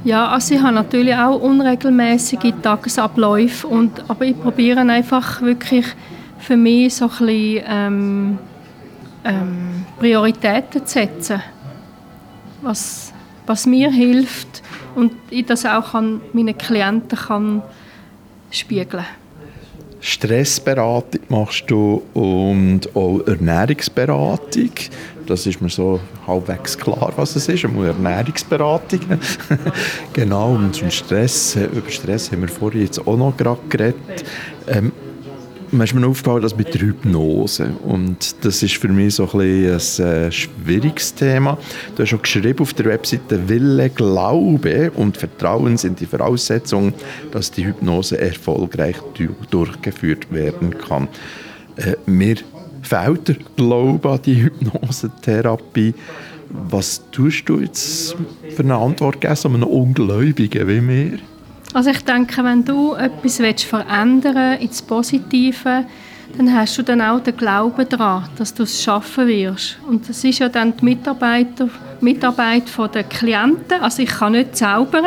Ja, 0.05 0.29
also 0.29 0.55
ich 0.55 0.63
habe 0.63 0.75
natürlich 0.75 1.15
auch 1.15 1.39
unregelmäßige 1.39 2.55
Tagesabläufe, 2.63 3.67
und, 3.67 4.03
aber 4.09 4.25
ich 4.25 4.41
probiere 4.41 4.81
einfach 4.81 5.43
wirklich 5.43 5.85
für 6.43 6.57
mich 6.57 6.95
so 6.95 7.05
ein 7.05 7.11
bisschen 7.11 7.65
ähm, 7.67 8.39
ähm, 9.25 9.87
Prioritäten 9.99 10.85
zu 10.85 10.93
setzen, 10.93 11.41
was, 12.61 13.13
was 13.47 13.65
mir 13.67 13.91
hilft 13.91 14.63
und 14.95 15.13
ich 15.31 15.47
das 15.47 15.65
auch 15.65 15.95
an 15.95 16.21
meinen 16.33 16.59
Klienten 16.59 17.19
kann 17.19 17.63
spiegeln. 18.51 19.05
Stressberatung 20.01 21.21
machst 21.29 21.65
du 21.69 22.03
und 22.13 22.95
auch 22.97 23.21
Ernährungsberatung. 23.21 24.71
Das 25.27 25.47
ist 25.47 25.63
mir 25.63 25.69
so 25.69 26.01
halbwegs 26.27 26.77
klar, 26.77 27.13
was 27.15 27.37
es 27.37 27.49
ist. 27.49 27.65
Eine 27.65 27.87
Ernährungsberatung. 27.87 28.99
genau, 30.13 30.55
und 30.55 30.75
zum 30.75 30.91
Stress, 30.91 31.55
über 31.55 31.89
Stress 31.89 32.33
haben 32.33 32.43
wir 32.43 32.49
vorhin 32.49 32.81
jetzt 32.83 33.07
auch 33.07 33.17
noch 33.17 33.37
gerade 33.37 33.61
geredet. 33.69 34.25
Ähm, 34.67 34.91
mir 35.73 35.85
ist 35.85 35.95
mir 35.95 36.07
aufgefallen, 36.07 36.43
dass 36.43 36.57
mit 36.57 36.75
der 36.75 36.83
Hypnose. 36.83 37.71
Und 37.85 38.45
das 38.45 38.63
ist 38.63 38.77
für 38.77 38.89
mich 38.89 39.15
so 39.15 39.25
ein, 39.25 39.39
bisschen 39.39 40.07
ein 40.07 40.23
äh, 40.25 40.33
schwieriges 40.33 41.15
Thema. 41.15 41.59
Du 41.97 42.03
hast 42.03 42.11
schon 42.11 42.23
geschrieben 42.23 42.61
auf 42.61 42.75
der 42.75 42.87
Webseite, 42.87 43.49
Wille, 43.49 43.89
Glaube 43.91 44.91
und 44.95 45.17
Vertrauen 45.17 45.79
sind 45.79 46.01
die 46.01 46.07
Voraussetzungen, 46.07 46.93
dass 47.31 47.51
die 47.51 47.65
Hypnose 47.65 48.19
erfolgreich 48.19 48.97
durchgeführt 49.51 50.31
werden 50.31 50.77
kann. 50.77 51.09
Äh, 51.77 51.97
mir 52.05 52.37
fehlt 52.83 53.29
der 53.29 53.37
Glaube 53.57 54.11
an 54.11 54.21
die 54.25 54.43
Hypnosetherapie. 54.43 55.95
Was 56.51 57.03
tust 57.11 57.49
du 57.49 57.61
jetzt 57.61 58.15
für 58.55 58.63
eine 58.63 58.77
Antwort 58.77 59.23
geben, 59.23 59.37
so 59.37 59.49
einem 59.49 59.63
Ungläubigen 59.63 60.69
wie 60.69 60.81
mir? 60.83 61.19
Also 61.73 61.91
ich 61.91 62.05
denke, 62.05 62.45
wenn 62.45 62.65
du 62.65 62.95
etwas 62.95 63.39
willst 63.39 63.65
verändern 63.65 64.59
ins 64.61 64.83
Positive, 64.83 65.87
dann 66.37 66.55
hast 66.55 66.77
du 66.79 66.83
dann 66.83 67.01
auch 67.01 67.21
den 67.21 67.37
Glauben 67.37 67.89
daran, 67.89 68.29
dass 68.37 68.55
du 68.55 68.65
es 68.65 68.83
schaffen 68.83 69.27
wirst. 69.27 69.79
Und 69.89 70.09
das 70.09 70.23
ist 70.25 70.39
ja 70.39 70.49
dann 70.49 70.77
die 70.77 70.85
Mitarbeiter, 70.85 71.69
Mitarbeit 72.01 72.65
der 72.95 73.05
Klienten. 73.05 73.81
Also 73.81 74.03
ich 74.03 74.11
kann 74.11 74.33
nicht 74.33 74.57
zaubern, 74.57 75.05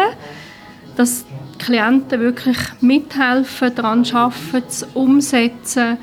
dass 0.95 1.25
die 1.25 1.65
Klienten 1.65 2.19
wirklich 2.19 2.57
mithelfen, 2.81 3.73
daran 3.75 4.05
arbeiten, 4.05 4.63
es 4.67 4.83
umsetzen, 4.93 5.97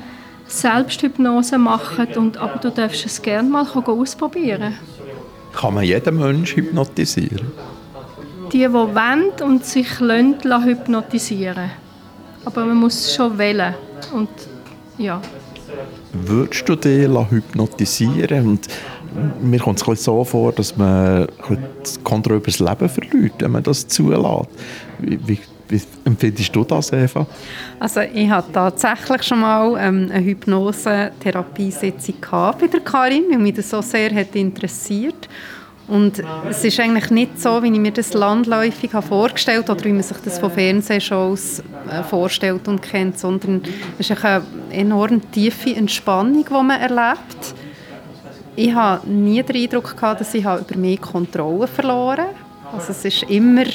Selbsthypnose 0.47 1.57
machen. 1.57 2.07
Und, 2.15 2.37
aber 2.37 2.59
du 2.59 2.69
darfst 2.69 3.05
es 3.05 3.21
gerne 3.21 3.49
mal 3.49 3.65
ausprobieren. 3.65 4.75
Kann 5.53 5.73
man 5.73 5.83
jeden 5.83 6.17
Menschen 6.17 6.63
hypnotisieren? 6.63 7.51
Die, 8.53 8.59
die 8.59 8.71
wollen 8.71 9.31
und 9.43 9.65
sich 9.65 9.99
hypnotisieren 9.99 11.55
lassen. 11.55 11.71
Aber 12.45 12.65
man 12.65 12.77
muss 12.77 13.15
schon 13.15 13.37
wählen. 13.37 13.73
Und 14.13 14.29
ja. 14.97 15.21
Würdest 16.13 16.69
du 16.69 16.75
dich 16.75 17.07
hypnotisieren 17.07 18.47
und 18.47 18.67
mir 19.41 19.59
kommt 19.59 19.81
es 19.87 20.03
so 20.03 20.23
vor, 20.23 20.51
dass 20.51 20.75
man 20.77 21.27
die 21.49 22.03
Kontrolle 22.03 22.37
über 22.37 22.47
das 22.47 22.59
Leben 22.59 22.89
verliert, 22.89 23.33
wenn 23.39 23.51
man 23.51 23.63
das 23.63 23.87
zulässt. 23.87 24.49
Wie, 24.99 25.19
wie, 25.27 25.39
wie 25.69 25.81
empfindest 26.05 26.55
du 26.55 26.63
das, 26.63 26.91
Eva? 26.91 27.25
Also 27.79 28.01
ich 28.01 28.29
hatte 28.29 28.51
tatsächlich 28.51 29.23
schon 29.23 29.39
mal 29.39 29.77
ähm, 29.79 30.09
eine 30.11 30.23
Hypnose-Therapiesitzung 30.23 32.15
bei 32.59 32.67
der 32.67 32.79
Karin, 32.81 33.23
weil 33.29 33.39
mich 33.39 33.55
das 33.55 33.69
so 33.69 33.81
sehr 33.81 34.13
hat 34.13 34.35
interessiert 34.35 35.29
und 35.87 36.23
es 36.49 36.63
ist 36.63 36.79
eigentlich 36.79 37.11
nicht 37.11 37.41
so, 37.41 37.61
wie 37.61 37.67
ich 37.67 37.79
mir 37.79 37.91
das 37.91 38.13
landläufig 38.13 38.93
habe 38.93 39.05
vorgestellt 39.05 39.69
oder 39.69 39.83
wie 39.83 39.91
man 39.91 40.03
sich 40.03 40.17
das 40.17 40.39
von 40.39 40.51
Fernsehshows 40.51 41.59
äh, 41.89 42.03
vorstellt 42.03 42.67
und 42.67 42.81
kennt, 42.81 43.19
sondern 43.19 43.61
es 43.99 44.09
ist 44.09 44.23
eine 44.23 44.43
enorm 44.71 45.29
tiefe 45.31 45.75
Entspannung, 45.75 46.45
die 46.45 46.53
man 46.53 46.79
erlebt. 46.79 47.53
Ich 48.55 48.73
habe 48.73 49.09
nie 49.09 49.43
den 49.43 49.55
Eindruck 49.55 49.95
gehabt, 49.95 50.21
dass 50.21 50.33
ich 50.33 50.43
über 50.43 50.77
mich 50.77 51.01
Kontrolle 51.01 51.67
verloren 51.67 52.27
habe. 52.27 52.77
Also 52.77 52.91
es 52.91 53.03
ist 53.03 53.23
immer, 53.23 53.65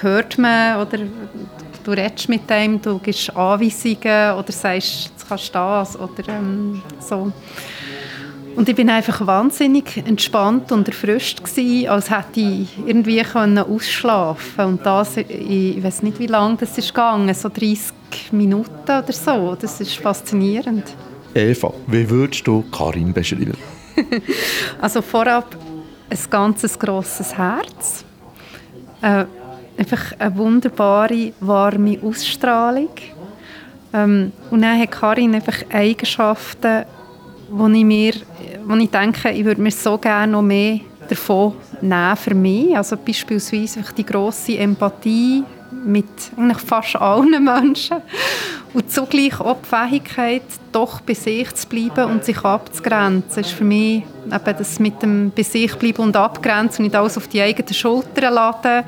hört 0.00 0.36
man 0.36 0.80
oder 0.80 0.98
du 1.84 1.90
redest 1.92 2.28
mit 2.28 2.50
dem, 2.50 2.82
du 2.82 2.98
gibst 2.98 3.34
Anweisungen 3.34 4.32
oder 4.32 4.52
sagst, 4.52 5.10
jetzt 5.10 5.28
kannst 5.28 5.48
du 5.48 5.52
das 5.52 5.98
oder 5.98 6.28
ähm, 6.28 6.82
so. 7.00 7.32
Und 8.56 8.70
ich 8.70 8.74
bin 8.74 8.88
einfach 8.88 9.26
wahnsinnig 9.26 9.98
entspannt 9.98 10.72
und 10.72 10.88
erfrischt 10.88 11.44
gewesen, 11.44 11.88
als 11.88 12.10
hätte 12.10 12.40
ich 12.40 12.70
irgendwie 12.86 13.20
können 13.22 13.58
ausschlafen 13.58 14.64
Und 14.64 14.86
das, 14.86 15.18
ich 15.18 15.82
weiß 15.82 16.02
nicht, 16.02 16.18
wie 16.18 16.26
lange 16.26 16.56
das 16.56 16.78
ist 16.78 16.88
gegangen, 16.88 17.32
so 17.34 17.50
30 17.50 17.92
Minuten 18.32 18.70
oder 18.84 19.12
so. 19.12 19.56
Das 19.60 19.78
ist 19.82 19.96
faszinierend. 19.96 20.84
Eva, 21.34 21.70
wie 21.86 22.08
würdest 22.08 22.46
du 22.46 22.64
Karin 22.72 23.12
beschreiben? 23.12 23.58
also 24.80 25.02
vorab 25.02 25.54
ein 26.08 26.18
ganz 26.30 26.78
grosses 26.78 27.36
Herz. 27.36 28.06
Äh, 29.02 29.26
einfach 29.76 30.12
eine 30.18 30.34
wunderbare, 30.34 31.34
warme 31.40 31.98
Ausstrahlung. 32.02 32.88
Ähm, 33.92 34.32
und 34.50 34.62
dann 34.62 34.80
hat 34.80 34.90
Karin 34.92 35.34
einfach 35.34 35.58
Eigenschaften, 35.70 36.86
wo 37.50 37.68
ich 37.68 37.84
mir, 37.84 38.14
wo 38.66 38.74
ich 38.74 38.90
denke, 38.90 39.30
ich 39.30 39.44
würde 39.44 39.60
mir 39.60 39.70
so 39.70 39.96
gerne 39.96 40.32
noch 40.32 40.42
mehr 40.42 40.80
davon 41.08 41.54
nehmen 41.80 42.16
für 42.16 42.34
mich. 42.34 42.76
Also 42.76 42.96
beispielsweise 42.96 43.84
die 43.96 44.04
grosse 44.04 44.58
Empathie 44.58 45.44
mit 45.84 46.06
eigentlich 46.36 46.58
fast 46.58 46.96
allen 46.96 47.44
Menschen. 47.44 47.98
Und 48.74 48.90
zugleich 48.90 49.40
auch 49.40 49.58
die 49.62 49.68
Fähigkeit, 49.68 50.42
doch 50.72 51.00
bei 51.00 51.14
sich 51.14 51.54
zu 51.54 51.68
bleiben 51.68 52.10
und 52.10 52.24
sich 52.24 52.44
abzugrenzen, 52.44 53.42
ist 53.42 53.52
für 53.52 53.64
mich 53.64 54.02
eben 54.26 54.56
das 54.58 54.78
mit 54.78 55.00
dem 55.02 55.32
bei 55.34 55.42
sich 55.42 55.74
bleiben 55.76 56.02
und 56.02 56.16
abgrenzen 56.16 56.84
und 56.84 56.90
nicht 56.90 56.96
alles 56.96 57.16
auf 57.16 57.28
die 57.28 57.40
eigenen 57.40 57.72
Schultern 57.72 58.34
laden, 58.34 58.84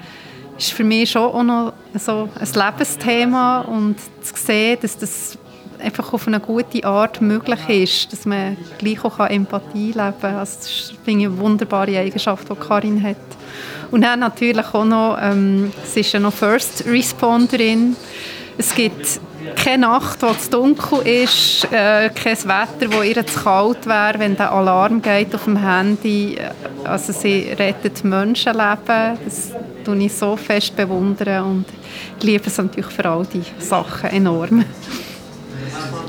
ist 0.59 0.73
für 0.73 0.85
mich 0.85 1.11
schon 1.11 1.23
auch 1.23 1.43
noch 1.43 1.73
so 1.95 2.29
ein 2.39 2.49
Lebensthema. 2.53 3.61
Und 3.61 3.97
zu 4.23 4.35
sehen, 4.35 4.79
dass 4.83 4.99
das 4.99 5.39
einfach 5.81 6.13
auf 6.13 6.27
eine 6.27 6.41
gute 6.41 6.85
Art 6.85 7.21
möglich 7.21 7.69
ist, 7.69 8.13
dass 8.13 8.27
man 8.27 8.57
gleich 8.79 9.05
auch 9.05 9.19
Empathie 9.21 9.93
leben 9.93 10.15
kann. 10.21 10.37
Also 10.37 10.59
das 10.59 10.93
finde 11.05 11.21
ich 11.21 11.27
eine 11.27 11.39
wunderbare 11.39 11.99
Eigenschaft, 11.99 12.49
die 12.51 12.55
Karin 12.55 13.03
hat. 13.03 13.17
Und 13.91 14.03
dann 14.03 14.21
natürlich 14.21 14.67
auch 14.75 14.85
noch, 14.85 15.19
ähm, 15.21 15.73
sie 15.85 16.01
ist 16.01 16.13
ja 16.13 16.21
noch 16.21 16.33
First 16.33 16.85
Responderin. 16.87 17.97
Es 18.59 18.75
gibt 18.75 19.21
keine 19.57 19.87
Nacht, 19.87 20.21
wo 20.23 20.27
es 20.27 20.51
dunkel 20.51 21.07
ist, 21.07 21.65
äh, 21.71 22.11
kein 22.11 22.37
Wetter, 22.37 22.93
wo 22.93 23.03
ihr 23.03 23.25
zu 23.27 23.41
kalt 23.41 23.87
wäre, 23.87 24.19
wenn 24.19 24.37
der 24.37 24.53
Alarm 24.53 25.01
geht 25.01 25.35
auf 25.35 25.45
dem 25.45 25.57
Handy. 25.57 26.37
Also 26.85 27.13
sie 27.13 27.55
rettet 27.59 28.03
Menschenleben. 28.05 29.17
Das 29.25 29.53
bewundere 29.85 30.07
ich 30.07 30.15
so 30.15 30.37
fest 30.37 30.77
bewundern 30.77 31.45
und 31.45 31.65
liebe 32.23 32.47
es 32.47 32.59
natürlich 32.59 32.87
für 32.87 33.09
all 33.09 33.27
diese 33.33 33.47
Sachen 33.59 34.11
enorm. 34.11 34.65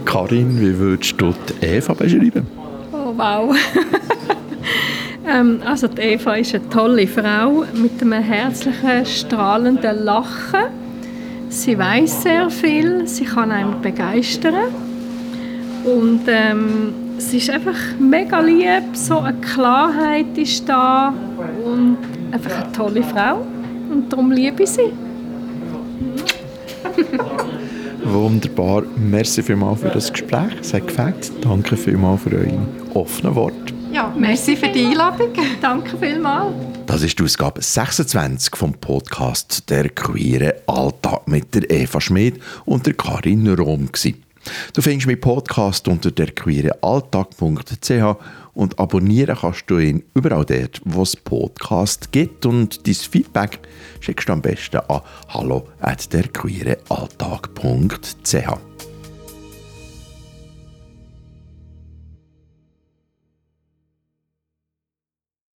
Karin, 0.06 0.60
wie 0.60 0.78
würdest 0.78 1.20
du 1.20 1.34
die 1.34 1.66
Eva 1.66 1.94
beschreiben? 1.94 2.48
Oh, 2.92 3.14
wow. 3.16 3.56
ähm, 5.28 5.62
also 5.66 5.88
die 5.88 6.02
Eva 6.02 6.34
ist 6.34 6.56
eine 6.56 6.68
tolle 6.70 7.08
Frau 7.08 7.64
mit 7.74 8.02
einem 8.02 8.24
herzlichen, 8.24 9.06
strahlenden 9.06 10.04
Lachen. 10.04 10.66
Sie 11.50 11.78
weiß 11.78 12.24
sehr 12.24 12.50
viel, 12.50 13.08
sie 13.08 13.26
kann 13.26 13.52
einen 13.52 13.82
begeistern. 13.82 14.74
Und 15.84 16.22
ähm, 16.28 16.94
sie 17.18 17.38
ist 17.38 17.50
einfach 17.50 17.78
mega 18.00 18.40
lieb, 18.40 18.84
so 18.94 19.20
eine 19.20 19.38
Klarheit 19.40 20.38
ist 20.38 20.68
da 20.68 21.14
und 21.64 21.98
einfach 22.32 22.64
eine 22.64 22.72
tolle 22.72 23.04
Frau. 23.04 23.46
Und 23.92 24.12
darum 24.12 24.32
liebe 24.32 24.64
ich 24.64 24.70
sie. 24.70 24.92
Wunderbar. 28.12 28.84
Merci 28.98 29.44
vielmals 29.44 29.82
für 29.82 29.90
das 29.90 30.12
Gespräch. 30.12 30.54
Es 30.60 30.74
hat 30.74 30.88
gefällt. 30.88 31.32
Danke 31.42 31.78
vielmals 31.78 32.24
für 32.24 32.32
eure 32.32 32.60
offenen 32.94 33.36
Worte. 33.36 33.74
Ja, 33.94 34.14
merci 34.18 34.56
für 34.56 34.70
die 34.70 34.86
Einladung. 34.86 35.30
Danke 35.62 35.98
vielmals. 35.98 36.54
Das 36.88 37.04
ist 37.04 37.20
die 37.20 37.24
Ausgabe 37.24 37.62
26 37.62 38.56
vom 38.56 38.74
Podcast 38.74 39.70
«Der 39.70 39.90
queere 39.90 40.56
Alltag» 40.66 41.28
mit 41.28 41.54
der 41.54 41.70
Eva 41.70 42.02
Schmid 42.02 42.42
und 42.66 42.86
der 42.86 42.96
Karin 42.96 43.48
Rom. 43.48 43.90
Du 44.74 44.82
findest 44.82 45.08
meinen 45.08 45.22
Podcast 45.22 45.88
unter 45.88 46.12
derqueerealltag.ch 46.12 48.16
und 48.54 48.80
abonnieren 48.80 49.38
kannst 49.40 49.66
du 49.68 49.80
ihn 49.80 50.04
überall 50.14 50.46
dort, 50.46 50.82
wo 50.86 51.02
es 51.04 51.16
Podcast 51.16 52.12
gibt. 52.12 52.46
Und 52.46 52.86
dein 52.88 52.94
Feedback 52.94 53.60
schickst 54.00 54.30
du 54.30 54.34
am 54.34 54.42
besten 54.42 54.82
an 54.88 55.02
hallo 55.30 55.68
at 55.80 56.14
derqueerealltag.ch. 56.14 58.89